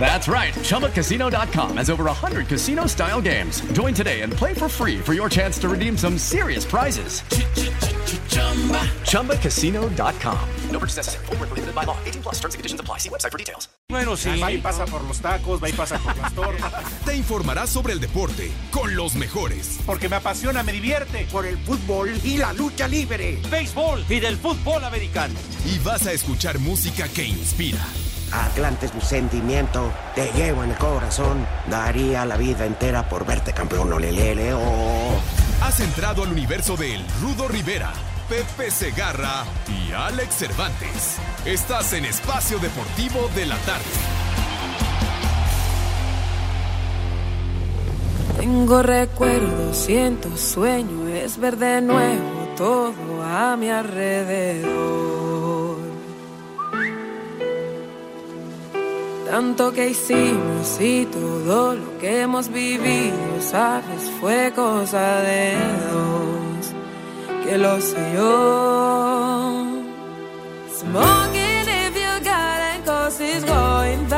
[0.00, 0.54] That's right.
[0.54, 3.60] ChumbaCasino.com has over 100 casino style games.
[3.72, 7.22] Join today and play for free for your chance to redeem some serious prizes.
[9.02, 10.38] ChumbaCasino.com.
[10.70, 11.26] No purchase necessary.
[11.26, 11.96] Prohibited by law.
[12.06, 12.98] 18 plus terms and conditions apply.
[12.98, 13.68] See website for details.
[13.90, 14.38] Bueno, sí.
[14.40, 16.72] Va y pasa por los tacos, va y pasa por las tortas.
[17.04, 19.78] Te informarás sobre el deporte con los mejores.
[19.86, 21.26] Porque me apasiona, me divierte.
[21.32, 23.38] Por el fútbol y la lucha libre.
[23.50, 25.34] Béisbol y del fútbol americano.
[25.66, 27.84] Y vas a escuchar música que inspira.
[28.32, 31.46] Atlante es mi sentimiento, te llevo en el corazón.
[31.68, 35.20] Daría la vida entera por verte campeón, olelele, oh.
[35.62, 37.92] Has entrado al universo de El Rudo Rivera,
[38.28, 41.16] Pepe Segarra y Alex Cervantes.
[41.44, 43.84] Estás en Espacio Deportivo de la Tarde.
[48.38, 55.67] Tengo recuerdos, siento sueño, es ver de nuevo todo a mi alrededor.
[59.30, 65.52] Tanto que hicimos y todo lo que hemos vivido, sabes, fue cosa de
[65.92, 69.66] dos, que lo sé yo.
[70.78, 74.08] Smoking if you got it, cause it's going.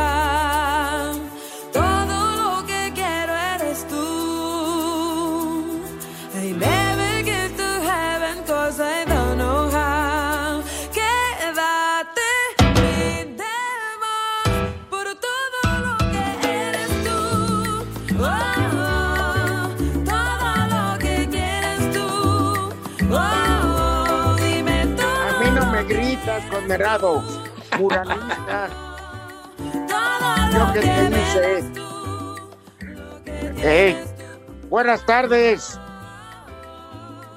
[26.70, 27.22] Gritas, condenado.
[27.78, 28.68] Muranista.
[30.52, 31.72] Yo que te dice.
[33.62, 34.04] Eh,
[34.68, 35.78] buenas tardes.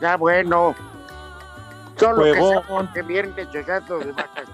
[0.02, 0.75] Ya bueno.
[1.97, 2.91] Solo que Huevón.
[2.94, 4.52] que viernes llegando de vacaciones.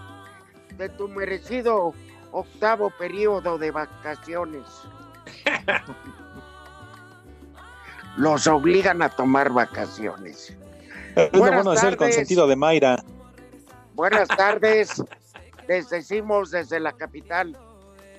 [0.77, 1.93] De tu merecido
[2.31, 4.63] octavo periodo de vacaciones.
[8.17, 10.55] Los obligan a tomar vacaciones.
[11.15, 12.15] Es lo bueno de ser el tardes.
[12.15, 13.01] consentido de Mayra.
[13.99, 15.03] Buenas tardes.
[15.67, 17.57] Les decimos desde la capital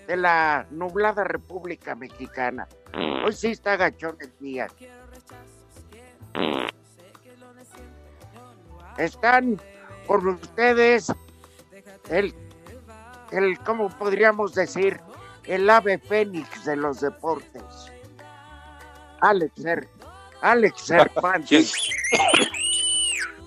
[0.06, 2.68] de la nublada República Mexicana.
[3.24, 4.66] Hoy sí está gachón el día.
[8.98, 9.58] Están
[10.06, 11.10] con ustedes
[12.10, 12.34] el,
[13.30, 15.00] el, ¿cómo podríamos decir?
[15.44, 17.91] El ave fénix de los deportes.
[19.22, 19.54] Alex,
[20.42, 21.72] Alex Cervantes.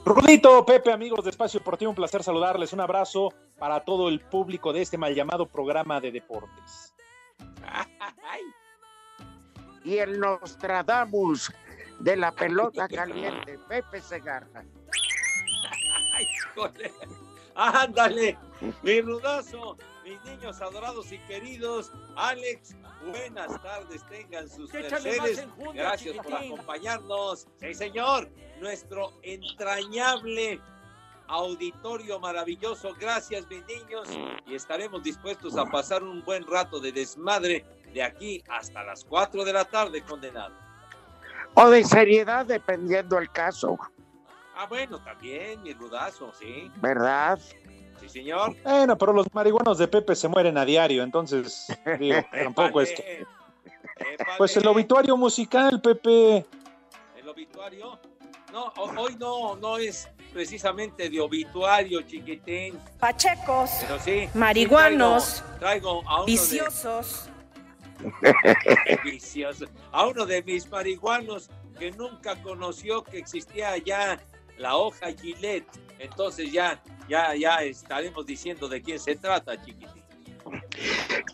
[0.06, 2.74] Rudito, Pepe, amigos de Espacio Deportivo, un placer saludarles.
[2.74, 6.94] Un abrazo para todo el público de este mal llamado programa de deportes.
[9.86, 11.54] y el Nostradamus
[12.00, 14.66] de la pelota caliente, Pepe Segarra.
[17.56, 18.38] Ándale,
[18.82, 21.92] mi rudazo, mis niños adorados y queridos.
[22.16, 22.76] Alex,
[23.06, 27.48] buenas tardes, tengan sus enjundia, Gracias por acompañarnos.
[27.60, 30.60] Sí, señor, nuestro entrañable
[31.28, 32.94] auditorio maravilloso.
[33.00, 34.10] Gracias, mis niños.
[34.46, 39.44] Y estaremos dispuestos a pasar un buen rato de desmadre de aquí hasta las 4
[39.46, 40.54] de la tarde, condenado.
[41.56, 43.78] O de seriedad, dependiendo el caso,
[44.56, 46.72] Ah, bueno, también, mi rudazo, sí.
[46.76, 47.40] ¿verdad?
[48.04, 48.56] Sí, señor.
[48.64, 51.68] Bueno, pero los marihuanos de Pepe se mueren a diario, entonces,
[52.00, 53.26] digo, tampoco es que...
[54.38, 56.46] Pues el obituario musical, Pepe.
[57.16, 58.00] El obituario.
[58.52, 62.78] No, ho- hoy no, no es precisamente de obituario, chiquitín.
[63.00, 64.28] Pachecos, Pero sí.
[64.32, 65.60] sí marihuanos, traigo,
[66.02, 67.30] traigo a uno viciosos.
[68.22, 71.50] de vicioso, a uno de mis marihuanos
[71.80, 74.20] que nunca conoció que existía ya
[74.58, 75.68] la hoja Gillette.
[76.00, 79.90] Entonces ya, ya, ya estaremos diciendo de quién se trata, chiquitín.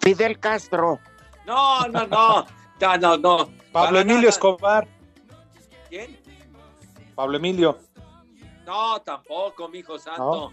[0.01, 0.99] Fidel Castro,
[1.45, 2.45] No, no, no,
[2.79, 3.37] no, no, no.
[3.37, 4.29] Pablo Para Emilio nada.
[4.29, 4.87] Escobar.
[5.89, 6.19] ¿Quién?
[7.15, 7.79] Pablo Emilio.
[8.65, 10.51] No, tampoco, mijo santo.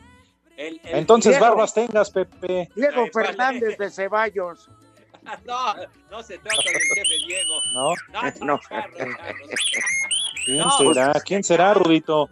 [0.56, 2.70] El- el Entonces, Diego- barbas tengas, Pepe.
[2.74, 3.26] Diego Ay, vale.
[3.28, 4.70] Fernández de Ceballos.
[5.44, 5.74] No,
[6.08, 7.54] no se trata del jefe Diego.
[7.74, 8.46] ¿No?
[8.46, 8.60] No.
[10.44, 11.12] ¿Quién No, será?
[11.24, 12.30] ¿Quién será, Rudito?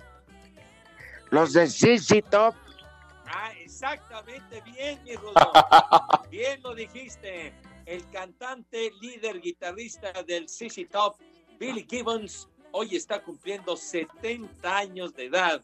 [1.30, 2.54] Los de CC Top,
[3.36, 5.34] Ah, exactamente, bien, mi Rudo.
[6.30, 7.52] Bien lo dijiste.
[7.84, 11.16] El cantante, líder, guitarrista del CC Top,
[11.58, 15.62] Billy Gibbons, hoy está cumpliendo 70 años de edad.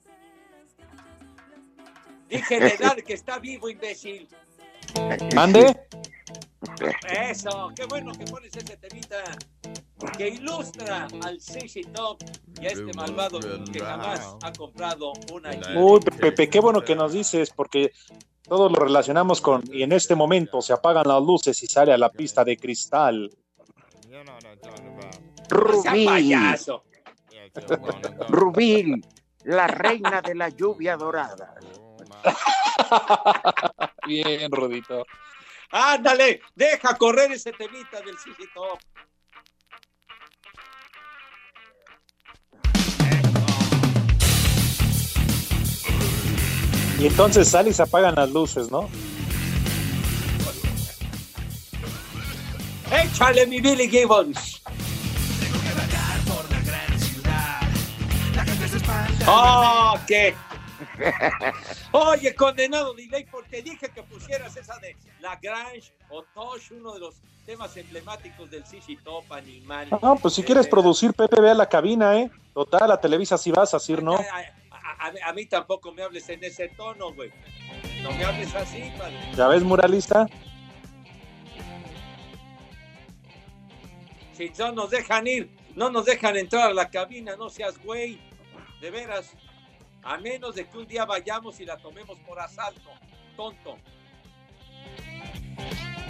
[2.28, 4.28] Dije de edad que está vivo, imbécil.
[5.34, 5.74] ¿Mande?
[7.08, 9.22] Eso, qué bueno que pones ese temita
[10.16, 12.18] que ilustra al CC Top
[12.60, 13.40] y a este malvado
[13.72, 17.92] que jamás ha comprado una Uy, Pepe, qué bueno que nos dices, porque
[18.42, 21.98] todos lo relacionamos con, y en este momento se apagan las luces y sale a
[21.98, 23.30] la pista de cristal.
[25.48, 26.84] Rubí, payaso.
[28.28, 29.02] Rubí,
[29.44, 31.54] la reina de la lluvia dorada.
[34.06, 35.04] Bien, Rudito.
[35.70, 38.78] Ándale, deja correr ese temita del CC Top.
[47.00, 48.86] Y entonces sale y se apagan las luces, ¿no?
[52.92, 54.62] Échale mi Billy Gibbons.
[59.26, 60.34] ¡Oh, qué!
[61.92, 67.14] Oye, condenado delay, porque dije que pusieras esa de Lagrange o Tosh, uno de los
[67.46, 69.88] temas emblemáticos del CC Top animal.
[70.02, 72.30] No, pues si quieres producir, Pepe, ve a la cabina, ¿eh?
[72.52, 74.18] Total, a Televisa si vas a decir, ¿no?
[75.00, 77.32] A, mí tampoco me hables en ese tono, güey.
[78.02, 79.16] No me hables así, padre.
[79.34, 80.26] ¿Ya ves, muralista?
[84.34, 88.20] Si no nos dejan ir, no nos dejan entrar a la cabina, no seas güey.
[88.82, 89.32] De veras.
[90.02, 92.90] A menos de que un día vayamos y la tomemos por asalto.
[93.36, 93.78] Tonto.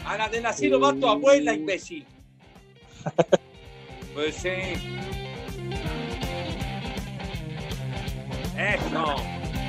[0.04, 2.06] A la del asilo va tu abuela, imbécil.
[4.12, 4.50] Pues sí.
[8.60, 9.16] Eso.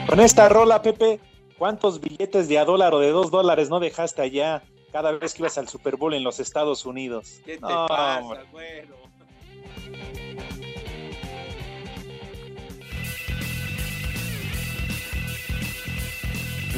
[0.07, 1.19] Con esta rola, Pepe,
[1.57, 5.43] ¿cuántos billetes de a dólar o de dos dólares no dejaste allá cada vez que
[5.43, 7.39] ibas al Super Bowl en los Estados Unidos?
[7.45, 8.43] ¿Qué te No, pasa, hombre.
[8.51, 8.95] güero?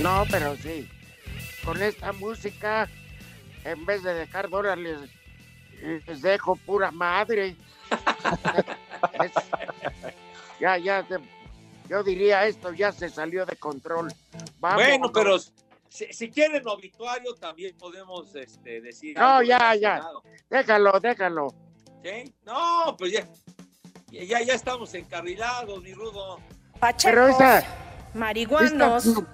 [0.01, 0.89] No, pero sí.
[1.63, 2.89] Con esta música,
[3.63, 4.98] en vez de dejar dólares,
[6.07, 7.56] les dejo pura madre.
[9.24, 9.31] Es-
[10.59, 11.06] ya, ya,
[11.89, 14.12] yo diría esto ya se salió de control.
[14.59, 14.83] Vamos.
[14.83, 15.38] Bueno, pero
[15.89, 19.18] si, si quieren obituario también podemos este, decir.
[19.18, 20.01] No, algo ya, ya.
[20.50, 21.53] Déjalo, déjalo.
[22.03, 22.33] ¿Sí?
[22.45, 23.27] No, pues ya,
[24.09, 26.39] ya, ya estamos encarrilados, mi rudo.
[27.03, 27.63] Pero esa.
[28.13, 29.06] marihuanos.
[29.06, 29.33] esta-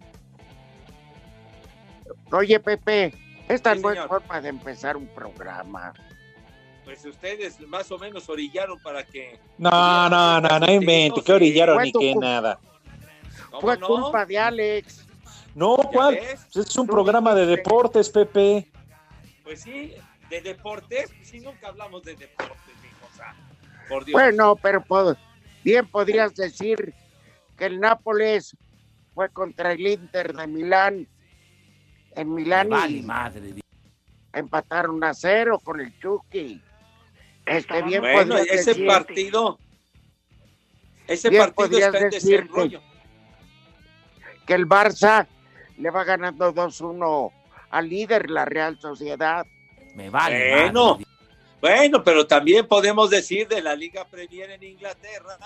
[2.32, 3.14] Oye, Pepe,
[3.48, 4.08] esta Sí, no es señor.
[4.10, 5.94] forma de empezar un programa.
[6.90, 9.40] Pues ustedes más o menos orillaron para que.
[9.60, 12.60] No, no, no, no invente, que orillaron ni que nada.
[13.52, 13.86] ¿Cómo Fue no?
[13.86, 15.06] culpa de Alex.
[15.54, 16.16] No, ¿cuál?
[16.16, 16.48] ves?
[16.52, 18.72] Pues Es un programa de deportes, Pepe.
[19.44, 19.94] Pues sí,
[20.32, 23.36] de deportes, si nunca hablamos de deportes, mijo, o sea,
[23.88, 24.14] por Dios.
[24.14, 24.84] Bueno, pero
[25.64, 26.96] bien podrías decir
[27.56, 28.58] que el Nápoles
[29.14, 31.08] fue contra el Inter de Milán.
[32.16, 33.06] En Milán y
[34.34, 36.64] empataron a cero con el Chucky.
[37.50, 39.60] Este bien bueno, ese partido.
[41.08, 42.82] Ese Bien partido está en desarrollo.
[44.46, 45.28] que el Barça
[45.78, 47.32] le va ganando 2-1
[47.72, 49.46] al líder, la Real Sociedad.
[49.96, 51.00] Me Bueno,
[51.60, 55.38] bueno, pero también podemos decir de la Liga Premier en Inglaterra,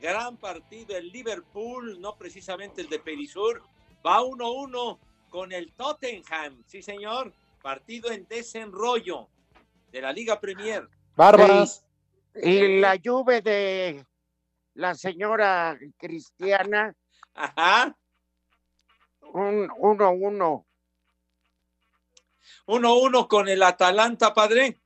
[0.00, 3.62] gran partido el Liverpool, no precisamente el de Perisur,
[4.04, 9.28] va 1-1 con el Tottenham, sí señor, partido en desenrollo
[9.90, 10.88] de la Liga Premier.
[11.16, 11.84] Bárbaras.
[12.34, 14.06] Y la lluvia de
[14.74, 16.94] la señora cristiana,
[17.34, 17.96] Ajá,
[19.32, 20.64] un 1-1.
[22.66, 24.78] 1-1 con el Atalanta, padre.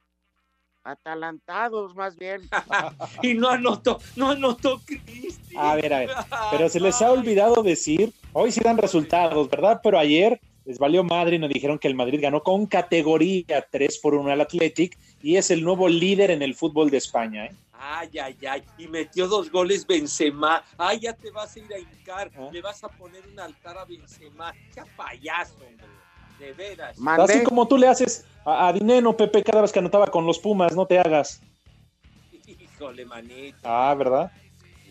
[0.83, 2.49] Atalantados más bien.
[3.23, 5.57] y no anotó, no anotó Cristi.
[5.57, 6.11] A ver, a ver.
[6.53, 9.81] Pero se les ha olvidado decir, hoy sí dan resultados, ¿verdad?
[9.83, 13.99] Pero ayer les valió madre y nos dijeron que el Madrid ganó con categoría 3
[13.99, 17.47] por 1 al Athletic y es el nuevo líder en el fútbol de España.
[17.47, 17.55] ¿eh?
[17.73, 18.63] Ay, ay, ay.
[18.77, 20.65] Y metió dos goles Benzema.
[20.77, 22.33] Ay, ya te vas a ir a hincar.
[22.53, 24.53] Le vas a poner un altar a Benzema.
[24.75, 25.87] Qué payaso, hombre.
[26.41, 26.99] De veras.
[27.07, 30.39] Así como tú le haces a, a Dineno, Pepe, cada vez que anotaba con los
[30.39, 31.41] Pumas, no te hagas.
[32.47, 33.57] Híjole, manito.
[33.63, 34.33] Ah, ¿verdad?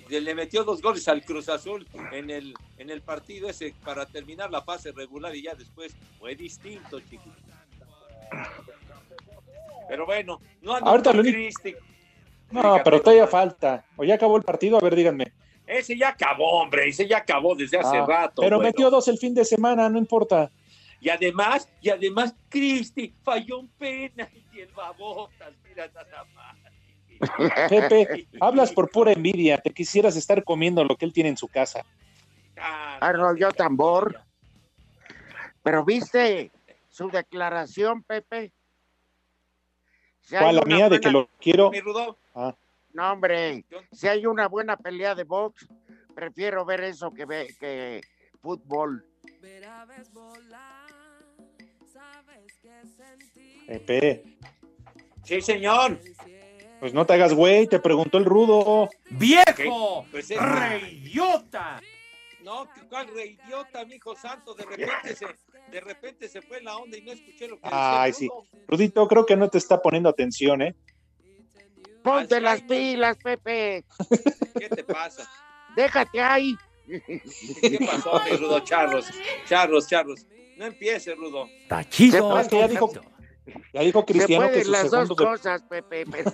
[0.10, 4.52] Le metió dos goles al Cruz Azul en el, en el partido ese para terminar
[4.52, 7.24] la fase regular y ya después fue distinto, chico.
[9.88, 11.14] Pero bueno, no anotó Ahorita.
[12.52, 13.84] No, pero todavía falta.
[13.96, 14.78] ¿O ya acabó el partido?
[14.78, 15.34] A ver, díganme.
[15.66, 16.88] Ese ya acabó, hombre.
[16.88, 18.42] Ese ya acabó desde hace Ah, rato.
[18.44, 18.70] Pero bueno.
[18.70, 20.52] metió dos el fin de semana, no importa.
[21.02, 26.56] Y además, y además, Cristi falló un penalti y el babotas, mira nada más.
[27.70, 29.58] Pepe, hablas por pura envidia.
[29.58, 31.86] Te quisieras estar comiendo lo que él tiene en su casa.
[33.00, 34.22] Arrolló tambor.
[35.64, 36.52] Pero viste
[36.90, 38.52] su declaración, Pepe,
[40.22, 40.56] Si ¿Cuál?
[40.56, 41.72] La mía de que lo quiero.
[41.72, 42.18] Mi Rudo.
[42.34, 42.56] Ah,
[42.94, 45.68] No, hombre, si hay una buena pelea de box,
[46.14, 48.02] prefiero ver eso que, ve, que
[48.42, 49.06] fútbol.
[53.68, 54.24] Pepe,
[55.26, 56.00] Sí, señor.
[56.80, 58.90] Pues no te hagas güey, te preguntó el rudo.
[59.10, 60.06] ¡Viejo!
[60.12, 61.82] Pues es ¡Reidiota!
[62.44, 64.54] No, ¿qué- ¿cuál reidiota, mi hijo santo?
[64.54, 65.26] De repente se,
[65.72, 68.02] de repente se fue la onda y no escuché lo que decía.
[68.04, 68.30] Ay, sí.
[68.68, 70.76] Rudito, creo que no te está poniendo atención, ¿eh?
[72.04, 73.84] Ponte las pilas, Pepe.
[74.60, 75.28] ¿Qué te pasa?
[75.76, 76.56] Déjate ahí.
[76.88, 78.60] ¿Qué pasó, mi Rudo?
[78.60, 79.08] Charros,
[79.50, 80.28] charros, charros.
[80.56, 81.50] No empiece, Rudo.
[81.68, 82.92] No, es que ya dijo,
[83.74, 86.06] ya dijo Se Cristiano que pueden su las dos de- cosas, Pepe.
[86.12, 86.32] pero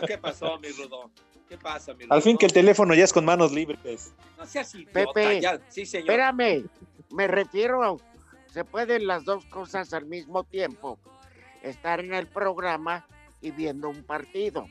[0.00, 1.10] No, ¿Qué pasó, mi Rudo?
[1.48, 2.14] ¿Qué pasa, mi Rudo?
[2.14, 4.12] Al fin que el teléfono ya es con manos libres.
[4.38, 5.60] No seas idiota, Pepe, ya.
[5.68, 6.10] Sí, señor.
[6.10, 6.64] espérame.
[7.10, 7.96] Me refiero a...
[8.52, 10.98] Se pueden las dos cosas al mismo tiempo.
[11.62, 13.06] Estar en el programa
[13.40, 14.66] y viendo un partido.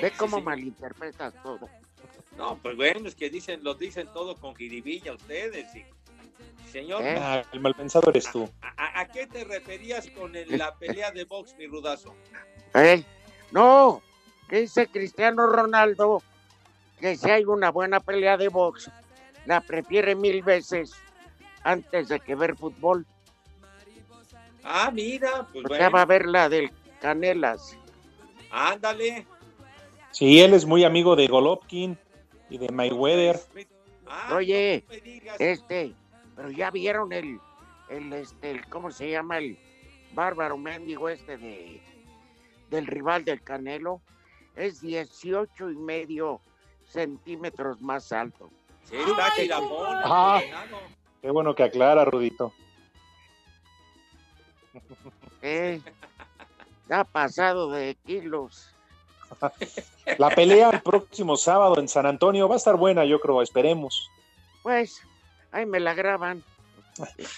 [0.00, 1.68] Ve cómo malinterpretas todo.
[2.36, 5.70] No, pues bueno, es que dicen, lo dicen todo con jiribilla ustedes.
[5.72, 5.84] sí.
[6.72, 7.16] Señor, ¿Eh?
[7.20, 8.48] Ah, el mal pensado eres tú.
[8.62, 12.14] ¿a, a qué te referías con el- la pelea de box, mi rudazo?
[12.74, 13.04] ¿Eh?
[13.50, 14.02] No,
[14.48, 16.22] que dice Cristiano Ronaldo
[16.98, 18.90] que si hay una buena pelea de box,
[19.44, 20.92] la prefiere mil veces
[21.64, 23.04] antes de que ver fútbol.
[24.64, 27.76] Ah, mira, pues Porque va a bueno, ver la del Canelas.
[28.50, 29.26] ándale.
[30.12, 31.98] Sí, él es muy amigo de Golovkin
[32.48, 33.40] y de Mayweather.
[34.06, 35.36] Ah, Oye, no me digas.
[35.40, 35.94] este,
[36.36, 37.38] pero ya vieron el,
[37.88, 39.38] el, este, el- ¿cómo se llama?
[39.38, 39.58] El
[40.14, 41.80] bárbaro mendigo este de,
[42.70, 44.00] del rival del Canelo.
[44.56, 46.40] Es 18 y medio
[46.88, 48.50] centímetros más alto.
[48.84, 49.60] Sí, está
[50.04, 50.42] Ah.
[51.22, 52.52] Qué bueno que aclara, Rudito.
[55.40, 55.80] ¿eh?
[56.82, 58.68] Está pasado de kilos.
[60.18, 64.10] La pelea el próximo sábado en San Antonio va a estar buena, yo creo, esperemos.
[64.62, 65.00] Pues,
[65.52, 66.42] ahí me la graban.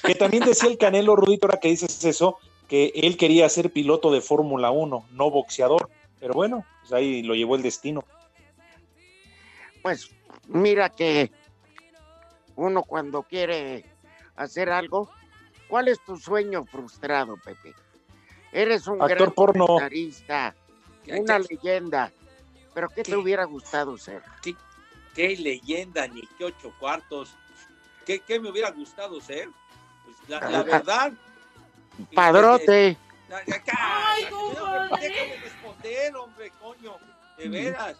[0.02, 4.10] Que también decía el Canelo, Rudito, ahora que dices eso, que él quería ser piloto
[4.10, 5.90] de Fórmula 1, no boxeador.
[6.18, 8.04] Pero bueno, pues ahí lo llevó el destino.
[9.82, 10.10] Pues,
[10.48, 11.30] mira que
[12.56, 13.84] uno cuando quiere
[14.36, 15.10] hacer algo,
[15.68, 17.74] ¿cuál es tu sueño frustrado, Pepe?
[18.52, 19.66] Eres un Actor gran porno.
[19.66, 20.54] comentarista,
[21.08, 22.12] una leyenda,
[22.72, 24.22] pero ¿qué te hubiera gustado ser?
[24.42, 24.54] ¿Qué,
[25.14, 27.36] qué leyenda, ni qué ocho cuartos.
[28.04, 29.48] ¿Qué, qué me hubiera gustado ser?
[30.04, 31.12] Pues la, la verdad.
[32.14, 32.96] Padrote.
[33.28, 36.96] Ya, ya, cállate, hombre, déjame responder, hombre, coño.
[37.38, 37.96] De veras.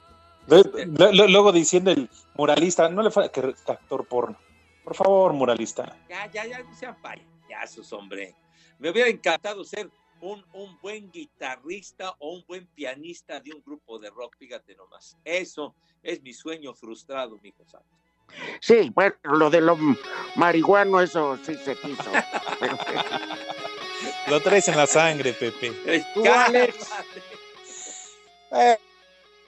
[0.46, 4.37] Lu- lu- Luego diciendo el muralista, no le falta que actor porno.
[4.84, 5.96] Por favor, muralista.
[6.08, 8.34] Ya, ya, ya, no sean payasos, hombre.
[8.78, 9.88] Me hubiera encantado ser
[10.20, 15.16] un, un buen guitarrista o un buen pianista de un grupo de rock, fíjate nomás.
[15.25, 17.80] Eso es mi sueño frustrado, mi cosa.
[18.60, 19.76] Sí, bueno, lo de lo
[20.36, 22.10] marihuano, eso sí se quiso.
[22.60, 22.76] Pero,
[24.28, 25.72] Lo traes en la sangre, Pepe.
[26.14, 26.90] Tú, Alex.
[28.52, 28.76] Eh,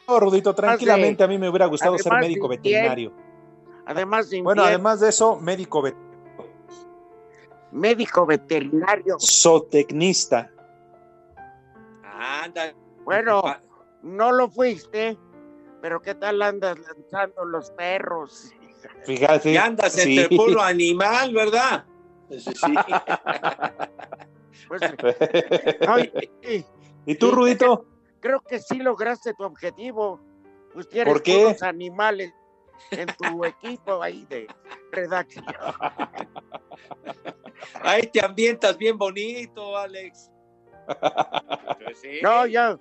[0.06, 3.12] no, Rudito, tranquilamente a mí me hubiera gustado ser médico veterinario.
[3.87, 5.95] además de Bueno, además de eso, médico ve-
[7.73, 9.16] médico veterinario.
[9.18, 10.50] zootecnista.
[12.04, 12.73] Anda.
[13.04, 13.42] Bueno,
[14.02, 15.16] no lo fuiste,
[15.80, 18.52] pero ¿qué tal andas lanzando los perros?
[19.05, 19.52] Fíjate.
[19.52, 20.19] Y andas sí.
[20.19, 21.85] entre puro animal, ¿verdad?
[22.31, 22.52] Sí.
[24.69, 24.83] Pues,
[26.43, 26.64] y- y-
[27.05, 27.87] ¿Y tú, Rudito?
[28.21, 30.21] creo que sí lograste tu objetivo.
[30.75, 31.38] Pues tienes ¿Por qué?
[31.45, 32.33] puros animales
[32.90, 34.49] en tu equipo ahí de
[34.90, 35.45] redacción.
[37.83, 40.31] Ahí te ambientas bien bonito, Alex.
[41.85, 42.19] Pues sí.
[42.23, 42.76] No, ya,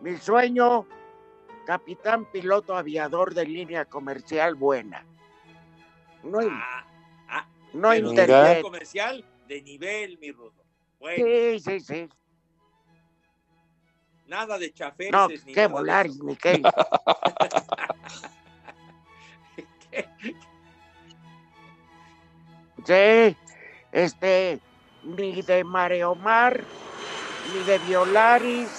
[0.00, 0.86] mi sueño,
[1.64, 5.06] capitán piloto aviador de línea comercial buena.
[6.24, 6.86] No, hay- Ah,
[7.28, 8.08] ah, no Mira.
[8.08, 8.62] internet.
[8.62, 10.64] comercial de nivel, mi rudo.
[10.98, 12.08] Bueno, Sí, sí, sí.
[14.26, 16.62] nada de chafeces No, ni qué volar, ni qué.
[22.86, 23.36] Sí,
[23.92, 24.60] este,
[25.02, 26.64] ni de Mareomar,
[27.44, 28.70] ni de Violaris,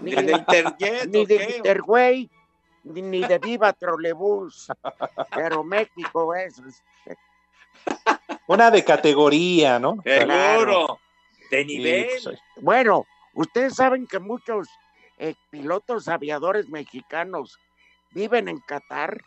[0.00, 1.56] ni ¿De de, Interjet ni de?
[1.58, 2.30] Interway,
[2.84, 4.68] ni, de Viva Trolebús.
[5.34, 6.60] Pero México es.
[8.46, 9.96] Una de categoría, ¿no?
[10.04, 10.98] Seguro.
[11.50, 12.08] De Sí, nivel.
[12.24, 14.68] pues, Bueno, ustedes saben que muchos
[15.18, 17.58] eh, pilotos aviadores mexicanos
[18.12, 19.20] viven en Qatar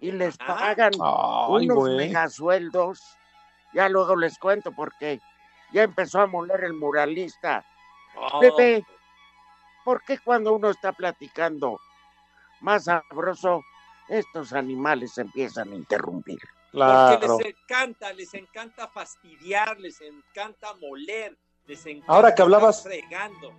[0.00, 1.96] y les pagan Ay, unos güey.
[1.96, 3.00] megasueldos.
[3.72, 5.20] Ya luego les cuento porque
[5.72, 7.64] ya empezó a moler el muralista
[8.16, 8.84] Oh, Pepe,
[9.84, 11.80] ¿por qué cuando uno está platicando
[12.64, 13.62] más sabroso,
[14.08, 16.38] estos animales empiezan a interrumpir?
[16.72, 22.92] Porque les encanta, les encanta fastidiar, les encanta moler, les encanta Ahora que hablabas- estar
[22.92, 23.52] fregando.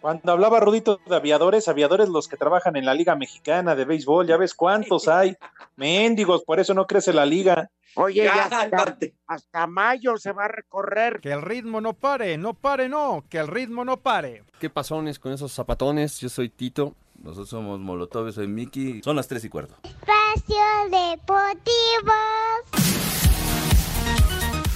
[0.00, 4.26] Cuando hablaba Rudito de aviadores, aviadores los que trabajan en la Liga Mexicana de Béisbol,
[4.26, 5.36] ya ves cuántos hay.
[5.76, 7.68] Méndigos, por eso no crece la liga.
[7.96, 11.20] Oye, ya hasta, hasta mayo se va a recorrer.
[11.20, 14.44] Que el ritmo no pare, no pare, no, que el ritmo no pare.
[14.58, 16.18] ¿Qué pasones con esos zapatones?
[16.20, 16.94] Yo soy Tito.
[17.20, 19.02] Nosotros somos Molotov, soy Mickey.
[19.02, 19.74] Son las 3 y cuarto.
[19.84, 20.56] Espacio
[20.90, 22.12] Deportivo.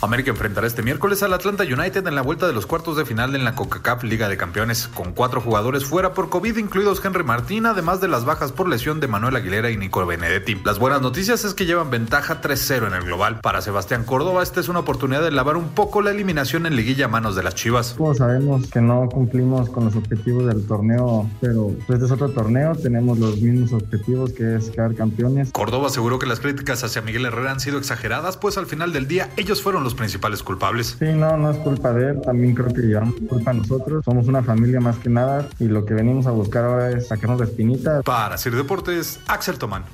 [0.04, 3.34] América enfrentará este miércoles al Atlanta United en la vuelta de los cuartos de final
[3.34, 7.66] en la CONCACAF Liga de Campeones, con cuatro jugadores fuera por COVID, incluidos Henry Martín,
[7.66, 10.61] además de las bajas por lesión de Manuel Aguilera y Nico Benedetti.
[10.64, 13.40] Las buenas noticias es que llevan ventaja 3-0 en el global.
[13.40, 17.06] Para Sebastián Córdoba, esta es una oportunidad de lavar un poco la eliminación en liguilla
[17.06, 17.94] a manos de las Chivas.
[17.96, 22.30] Todos sabemos que no cumplimos con los objetivos del torneo, pero pues, este es otro
[22.30, 25.50] torneo, tenemos los mismos objetivos que es quedar campeones.
[25.52, 29.08] Córdoba aseguró que las críticas hacia Miguel Herrera han sido exageradas, pues al final del
[29.08, 30.96] día ellos fueron los principales culpables.
[30.98, 34.42] Sí, no, no es culpa de él, también creo que llevamos culpa nosotros, somos una
[34.42, 38.02] familia más que nada y lo que venimos a buscar ahora es sacarnos la espinita.
[38.02, 39.84] Para Sir Deportes, Axel Tomán.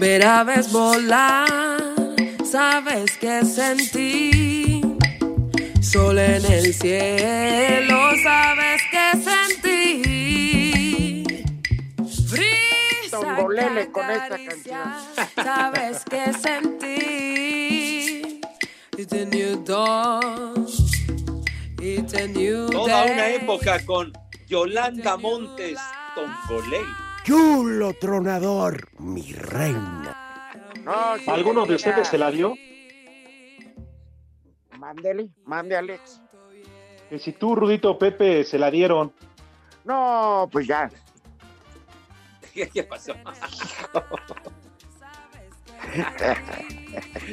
[0.00, 1.82] Ver aves volar,
[2.44, 4.80] sabes que sentí.
[5.80, 10.57] Sol en el cielo, sabes que sentí.
[13.38, 14.98] Con esta acaricia,
[15.34, 16.98] sabes que sentí.
[18.96, 20.66] It's a new dawn.
[21.80, 24.12] It's a new Toda una época con
[24.48, 25.78] Yolanda Montes,
[26.14, 26.84] Tongolei.
[27.22, 30.16] Chulo tronador, mi reina.
[30.82, 32.54] No, sí, ¿Alguno de ustedes se la dio?
[34.78, 36.20] Mándele, mande Alex.
[37.08, 39.12] Que si tú, Rudito Pepe, se la dieron.
[39.84, 40.90] No, pues ya.
[42.66, 43.14] ¿Qué pasó?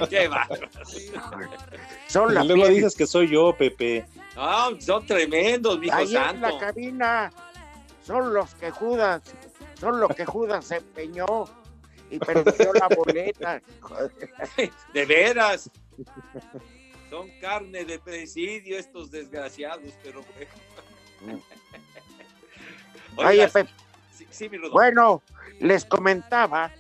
[0.10, 0.72] Qué bárbaros.
[2.08, 2.76] Son la luego piel.
[2.76, 4.06] dices que soy yo, Pepe.
[4.36, 6.58] Ah, son tremendos, mijo Ahí en la santo.
[6.60, 7.32] cabina
[8.04, 9.22] son los que Judas,
[9.80, 11.26] son los que Judas se empeñó
[12.12, 13.62] y perdió la boleta.
[14.94, 15.70] De veras.
[17.10, 20.22] Son carne de presidio estos desgraciados, pero
[21.22, 21.42] bueno.
[23.18, 23.70] Oye, Pepe,
[24.36, 24.72] sí, sí, mi Rudo.
[24.72, 25.22] bueno,
[25.60, 26.72] les comentaba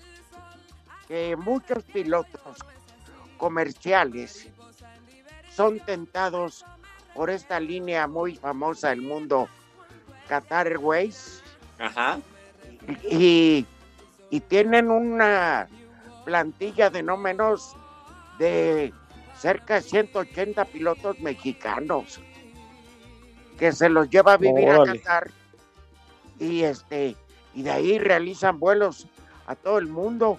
[1.07, 2.57] que muchos pilotos
[3.37, 4.49] comerciales
[5.49, 6.65] son tentados
[7.13, 9.47] por esta línea muy famosa del mundo,
[10.27, 11.43] Qatar Airways,
[11.79, 12.19] Ajá.
[13.09, 13.65] y,
[14.29, 15.67] y tienen una
[16.25, 17.75] plantilla de no menos
[18.37, 18.93] de
[19.37, 22.19] cerca de 180 pilotos mexicanos
[23.57, 24.83] que se los lleva a vivir a.
[24.83, 25.31] Qatar
[26.39, 27.15] y este
[27.55, 29.07] y de ahí realizan vuelos
[29.47, 30.37] a todo el mundo.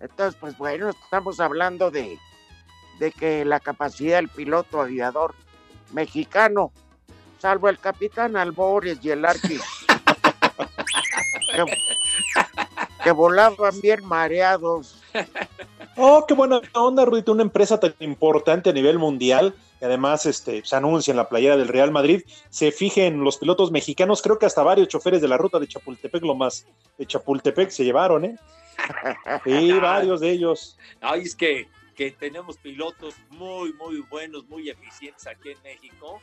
[0.00, 2.18] Entonces, pues bueno, estamos hablando de,
[2.98, 5.34] de que la capacidad del piloto aviador
[5.92, 6.72] mexicano,
[7.38, 9.58] salvo el capitán Albores y el Arqui,
[13.04, 15.00] que, volaban bien mareados.
[15.96, 17.32] Oh, qué buena onda, Rudito.
[17.32, 19.54] Una empresa tan importante a nivel mundial.
[19.80, 22.22] Y además, este, se anuncia en la playera del Real Madrid.
[22.50, 24.20] Se fijen los pilotos mexicanos.
[24.20, 26.66] Creo que hasta varios choferes de la ruta de Chapultepec, lo más
[26.98, 28.36] de Chapultepec, se llevaron, ¿eh?
[29.44, 30.78] Sí, varios de ellos.
[31.00, 36.20] Ay, es que, que tenemos pilotos muy, muy buenos, muy eficientes aquí en México.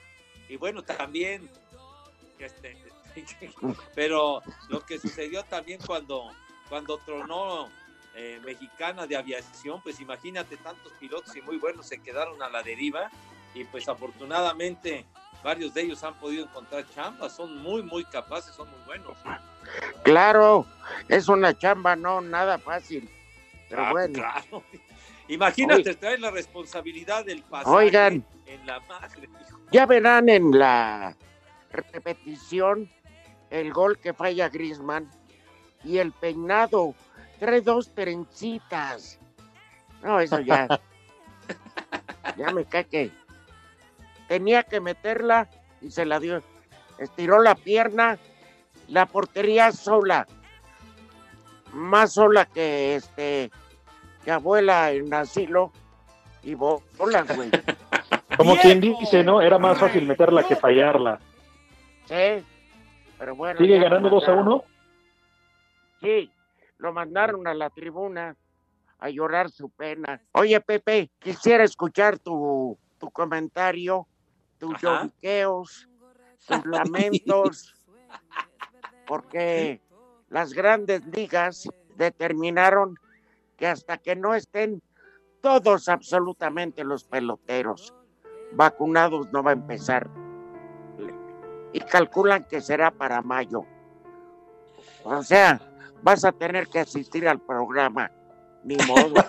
[0.49, 1.49] Y bueno, también,
[2.39, 2.77] este,
[3.95, 6.31] pero lo que sucedió también cuando,
[6.69, 7.69] cuando tronó
[8.15, 12.63] eh, Mexicana de Aviación, pues imagínate, tantos pilotos y muy buenos se quedaron a la
[12.63, 13.11] deriva.
[13.57, 15.05] Y pues afortunadamente
[15.43, 19.17] varios de ellos han podido encontrar chamba, son muy, muy capaces, son muy buenos.
[20.03, 20.65] Claro,
[21.09, 23.09] es una chamba no nada fácil.
[23.69, 24.63] Pero Ah, bueno, claro.
[25.27, 25.95] Imagínate Oye.
[25.95, 28.25] traer la responsabilidad del pasaje Oigan.
[28.45, 29.23] en la madre.
[29.41, 29.59] hijo.
[29.71, 31.17] ya verán en la
[31.71, 32.89] repetición
[33.49, 35.09] el gol que falla Grisman
[35.83, 36.93] y el peinado.
[37.39, 39.19] Trae dos trencitas.
[40.01, 40.67] No, eso ya.
[42.37, 43.11] ya me cae que
[44.27, 45.49] tenía que meterla
[45.81, 46.41] y se la dio.
[46.97, 48.17] Estiró la pierna,
[48.87, 50.27] la portería sola.
[51.73, 53.51] Más sola que este
[54.23, 55.71] que abuela en asilo
[56.43, 57.49] y bolas, güey.
[58.37, 59.41] Como quien dice, ¿no?
[59.41, 61.19] Era más fácil meterla que fallarla.
[62.05, 62.45] Sí,
[63.17, 63.59] pero bueno.
[63.59, 64.53] ¿Sigue ganando 2 a mandaron.
[64.53, 64.63] 1?
[66.01, 66.31] Sí,
[66.77, 68.35] lo mandaron a la tribuna
[68.99, 70.21] a llorar su pena.
[70.33, 74.07] Oye, Pepe, quisiera escuchar tu, tu comentario,
[74.57, 75.89] tus lloriqueos,
[76.47, 77.75] tus lamentos,
[79.05, 79.81] porque
[80.29, 82.99] las grandes ligas determinaron
[83.55, 84.81] que hasta que no estén
[85.41, 87.93] todos absolutamente los peloteros
[88.51, 90.09] vacunados no va a empezar.
[91.73, 93.65] Y calculan que será para mayo.
[95.03, 95.59] O sea,
[96.01, 98.11] vas a tener que asistir al programa.
[98.63, 99.13] Ni modo.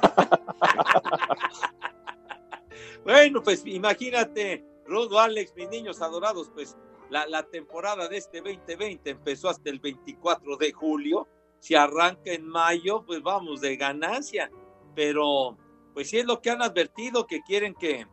[3.05, 6.77] Bueno, pues imagínate, Rudo, Alex, mis niños adorados, pues
[7.11, 11.29] la, temporada de este 2020 empezó hasta el 24 de julio.
[11.61, 14.51] Si arranca en mayo, pues vamos de ganancia.
[14.94, 15.59] Pero,
[15.92, 18.07] pues sí es lo que han advertido, que quieren que,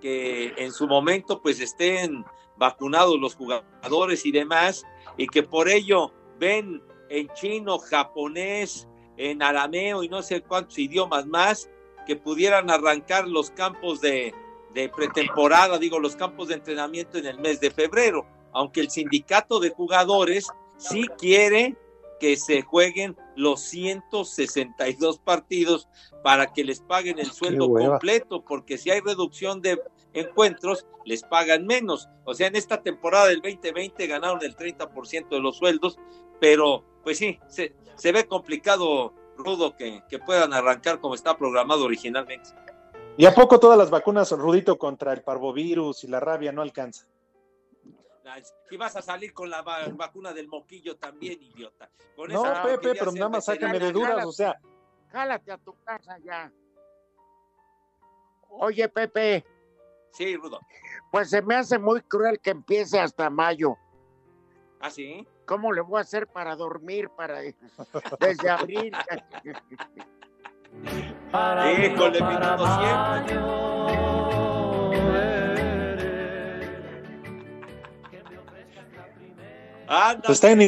[0.00, 2.24] que en su momento pues estén
[2.56, 4.84] vacunados los jugadores y demás,
[5.16, 11.26] y que por ello ven en chino, japonés, en arameo y no sé cuántos idiomas
[11.26, 11.68] más,
[12.06, 14.34] que pudieran arrancar los campos de,
[14.74, 19.60] de pretemporada, digo, los campos de entrenamiento en el mes de febrero, aunque el sindicato
[19.60, 21.76] de jugadores sí quiere
[22.20, 25.88] que se jueguen los 162 partidos
[26.22, 29.80] para que les paguen el sueldo completo, porque si hay reducción de
[30.12, 32.08] encuentros, les pagan menos.
[32.24, 35.98] O sea, en esta temporada del 2020 ganaron el 30% de los sueldos,
[36.40, 41.84] pero pues sí, se, se ve complicado, Rudo, que, que puedan arrancar como está programado
[41.84, 42.50] originalmente.
[43.16, 47.06] ¿Y a poco todas las vacunas, Rudito, contra el parvovirus y la rabia no alcanza?
[48.70, 51.90] Si vas a salir con la va- vacuna del moquillo también, idiota.
[52.16, 54.58] Con No, esa Pepe, pero nada más sácame de dudas, o sea,
[55.10, 56.50] Jálate a tu casa ya.
[58.48, 59.44] Oye, Pepe,
[60.12, 60.58] Sí, Rudo.
[61.10, 63.76] pues se me hace muy cruel que empiece hasta mayo.
[64.80, 65.26] ¿Ah, sí?
[65.46, 67.40] ¿Cómo le voy a hacer para dormir para
[68.20, 68.94] desde abril?
[71.32, 72.34] Híjole, mi.
[79.94, 80.60] Anda, pues están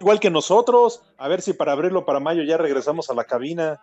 [0.00, 1.02] igual que nosotros.
[1.16, 3.80] A ver si para abril o para mayo ya regresamos a la cabina.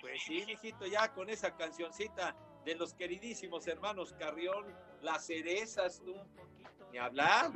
[0.00, 4.66] Pues sí, mijito, ya con esa cancioncita de los queridísimos hermanos Carrión,
[5.02, 6.14] las cerezas, tú,
[6.92, 7.50] ni hablar.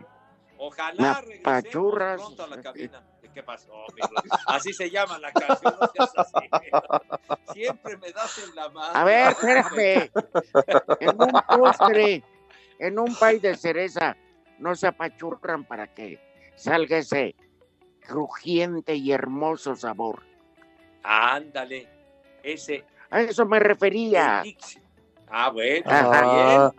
[0.58, 3.02] Ojalá regresemos pronto a la cabina.
[3.34, 4.02] ¿Qué pasó, mi?
[4.46, 6.48] Así se llama la canción, no seas así.
[7.52, 8.92] Siempre me das en la mano.
[8.94, 10.10] A ver, espérame.
[11.00, 12.22] En un postre,
[12.78, 14.16] en un pay de cereza,
[14.58, 16.18] no se apachurran para que
[16.56, 17.34] salga ese
[18.06, 20.22] crujiente y hermoso sabor.
[21.02, 21.88] Ándale,
[22.42, 22.84] ese.
[23.10, 24.42] A eso me refería.
[25.28, 26.72] Ah, bueno, Ah,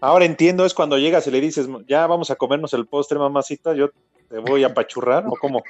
[0.00, 3.74] ahora entiendo, es cuando llegas y le dices, ya vamos a comernos el postre, mamacita,
[3.74, 3.90] yo
[4.32, 5.62] te voy a apachurrar, ¿o cómo?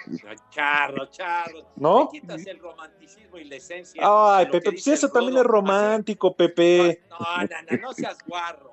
[0.51, 1.67] Charro, charro.
[1.75, 2.09] ¿No?
[2.09, 4.01] Quitas el romanticismo y la esencia.
[4.05, 7.03] Ay, Pepe, pues eso también es romántico, Pepe.
[7.11, 8.71] No, no, no, no seas guarro.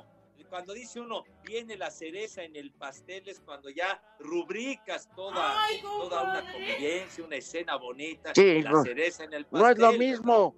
[0.47, 6.23] Cuando dice uno, viene la cereza en el pastel, es cuando ya rubricas toda, toda
[6.23, 8.31] una convivencia, una escena bonita.
[8.35, 9.59] Sí, la no, cereza en el pastel.
[9.61, 10.55] no es lo mismo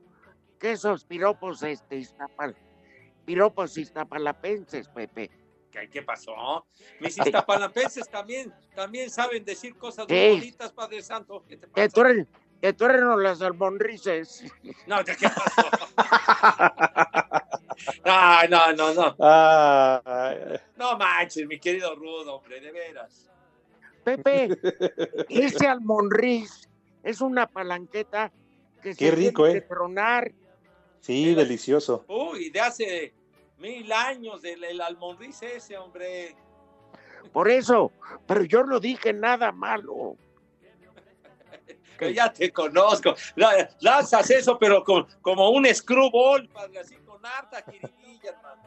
[0.60, 2.56] que esos piropos este, iztapal-
[3.26, 5.30] piropos iztapalapenses, Pepe.
[5.72, 6.66] ¿Qué, qué pasó?
[7.00, 11.44] Mis iztapalapenses también, también saben decir cosas muy bonitas, Padre Santo.
[11.48, 12.28] ¿Qué te Que tú eres,
[12.62, 14.44] que tú eres las almonrices.
[14.86, 15.70] No, ¿qué pasó?
[18.06, 19.16] No, no, no, no.
[19.20, 23.28] Ah, No manches, mi querido Rudo, hombre, de veras.
[24.04, 24.50] Pepe,
[25.30, 26.70] ese almonriz
[27.04, 28.32] es una palanqueta
[28.84, 29.62] que Qué se rico, tiene ¿eh?
[29.62, 30.32] que tronar.
[31.00, 32.06] sí, delicioso.
[32.08, 33.14] Uy, de hace
[33.62, 36.36] mil años del el almonriz ese, hombre.
[37.32, 37.92] Por eso,
[38.28, 40.16] pero yo no dije nada malo.
[41.98, 43.14] Que ya te conozco.
[43.36, 48.62] La- Lanzas eso, pero con, como un screwball, padre, así con harta jiribilla, hermano.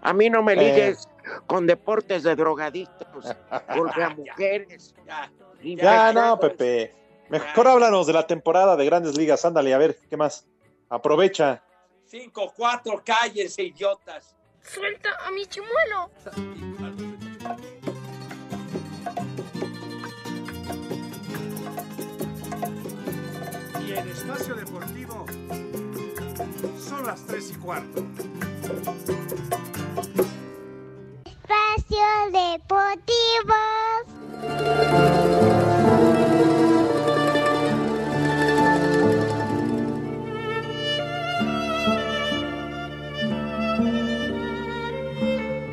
[0.00, 0.56] A mí no me Eh.
[0.56, 1.06] ligues
[1.46, 3.26] con deportes de drogadictos,
[3.76, 4.94] golpe a mujeres.
[5.06, 5.30] Ya,
[5.62, 6.94] Ya, no, Pepe.
[7.28, 9.44] Mejor háblanos de la temporada de Grandes Ligas.
[9.44, 10.46] Ándale, a ver, ¿qué más?
[10.88, 11.62] Aprovecha.
[12.10, 14.34] 5-4, cállense, idiotas.
[14.62, 16.10] Suelta a mi chimuelo.
[23.80, 25.26] Y en Espacio Deportivo
[26.78, 28.02] son las 3 y cuarto.
[31.24, 33.54] Espacio Deportivo.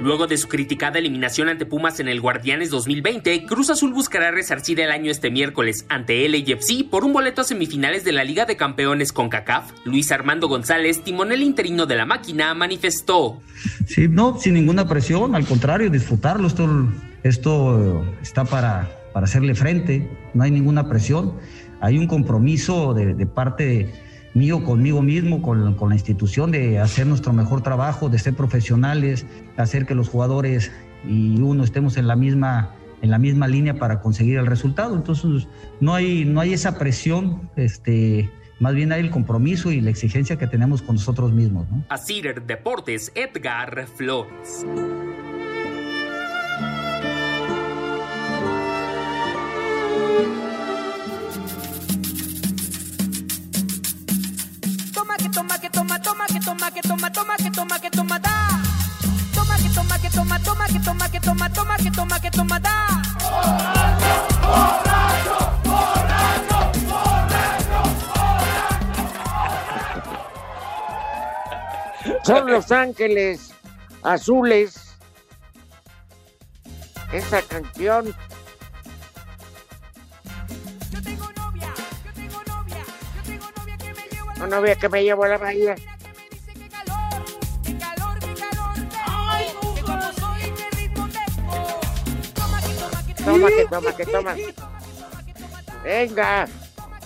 [0.01, 4.79] Luego de su criticada eliminación ante Pumas en el Guardianes 2020, Cruz Azul buscará resarcir
[4.79, 8.57] el año este miércoles ante LAFC por un boleto a semifinales de la Liga de
[8.57, 9.71] Campeones con CACAF.
[9.85, 13.41] Luis Armando González, timonel interino de la máquina, manifestó.
[13.85, 16.47] Sí, no, sin ninguna presión, al contrario, disfrutarlo.
[16.47, 16.87] Esto,
[17.21, 21.37] esto está para, para hacerle frente, no hay ninguna presión.
[21.79, 23.93] Hay un compromiso de, de parte
[24.33, 29.25] mío conmigo mismo, con, con, la institución, de hacer nuestro mejor trabajo, de ser profesionales,
[29.57, 30.71] hacer que los jugadores
[31.07, 34.95] y uno estemos en la misma en la misma línea para conseguir el resultado.
[34.95, 35.47] Entonces,
[35.79, 40.37] no hay, no hay esa presión, este, más bien hay el compromiso y la exigencia
[40.37, 41.69] que tenemos con nosotros mismos.
[41.69, 41.83] ¿no?
[41.89, 44.65] Así Deportes, Edgar Flores.
[56.31, 58.61] Que toma, que toma, toma, que toma, que toma, da.
[59.33, 62.59] Toma, que toma, que toma, toma, que toma, que toma, toma, que toma, que toma,
[62.59, 62.87] da.
[72.23, 73.53] Son Los Ángeles
[74.03, 74.95] Azules.
[77.11, 78.15] Esa canción.
[84.37, 85.75] Una novia que me llevo a la bahía.
[93.25, 94.35] Toma, que toma, que toma.
[95.83, 96.47] Venga.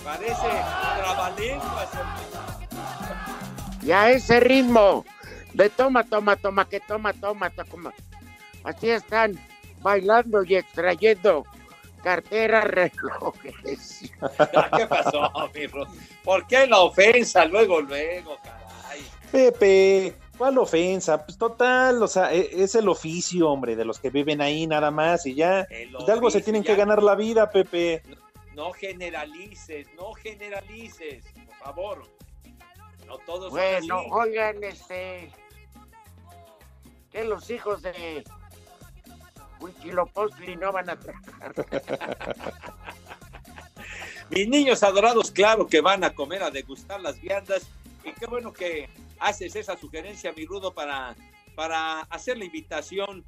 [0.04, 0.48] Parece
[0.98, 1.88] trabalenguas.
[3.82, 5.04] Y a ese ritmo
[5.52, 7.92] de toma, toma, toma, que toma, toma, toma.
[8.64, 9.38] Así están
[9.82, 11.44] bailando y extrayendo
[12.02, 14.12] carteras, relojes.
[14.76, 15.66] ¿Qué pasó, mi?
[16.22, 19.04] ¿Por qué la ofensa luego, luego, caray?
[19.30, 21.24] Pepe, ¿cuál ofensa?
[21.24, 24.90] Pues total, o sea, e- es el oficio, hombre, de los que viven ahí nada
[24.90, 25.60] más y ya.
[25.62, 26.72] El De algo se tienen ya.
[26.72, 28.02] que ganar la vida, Pepe.
[28.54, 32.02] No generalices, no generalices, por favor.
[33.06, 34.08] No todos Bueno, son así.
[34.12, 35.30] oigan, este.
[37.12, 38.24] Que los hijos de
[39.60, 41.54] Huichilopostli no van a trabajar.
[44.30, 47.68] Mis niños adorados, claro que van a comer, a degustar las viandas.
[48.06, 48.88] Y qué bueno que
[49.18, 51.16] haces esa sugerencia, mi Rudo, para,
[51.56, 53.24] para hacer la invitación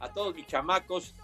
[0.00, 1.14] a todos mis chamacos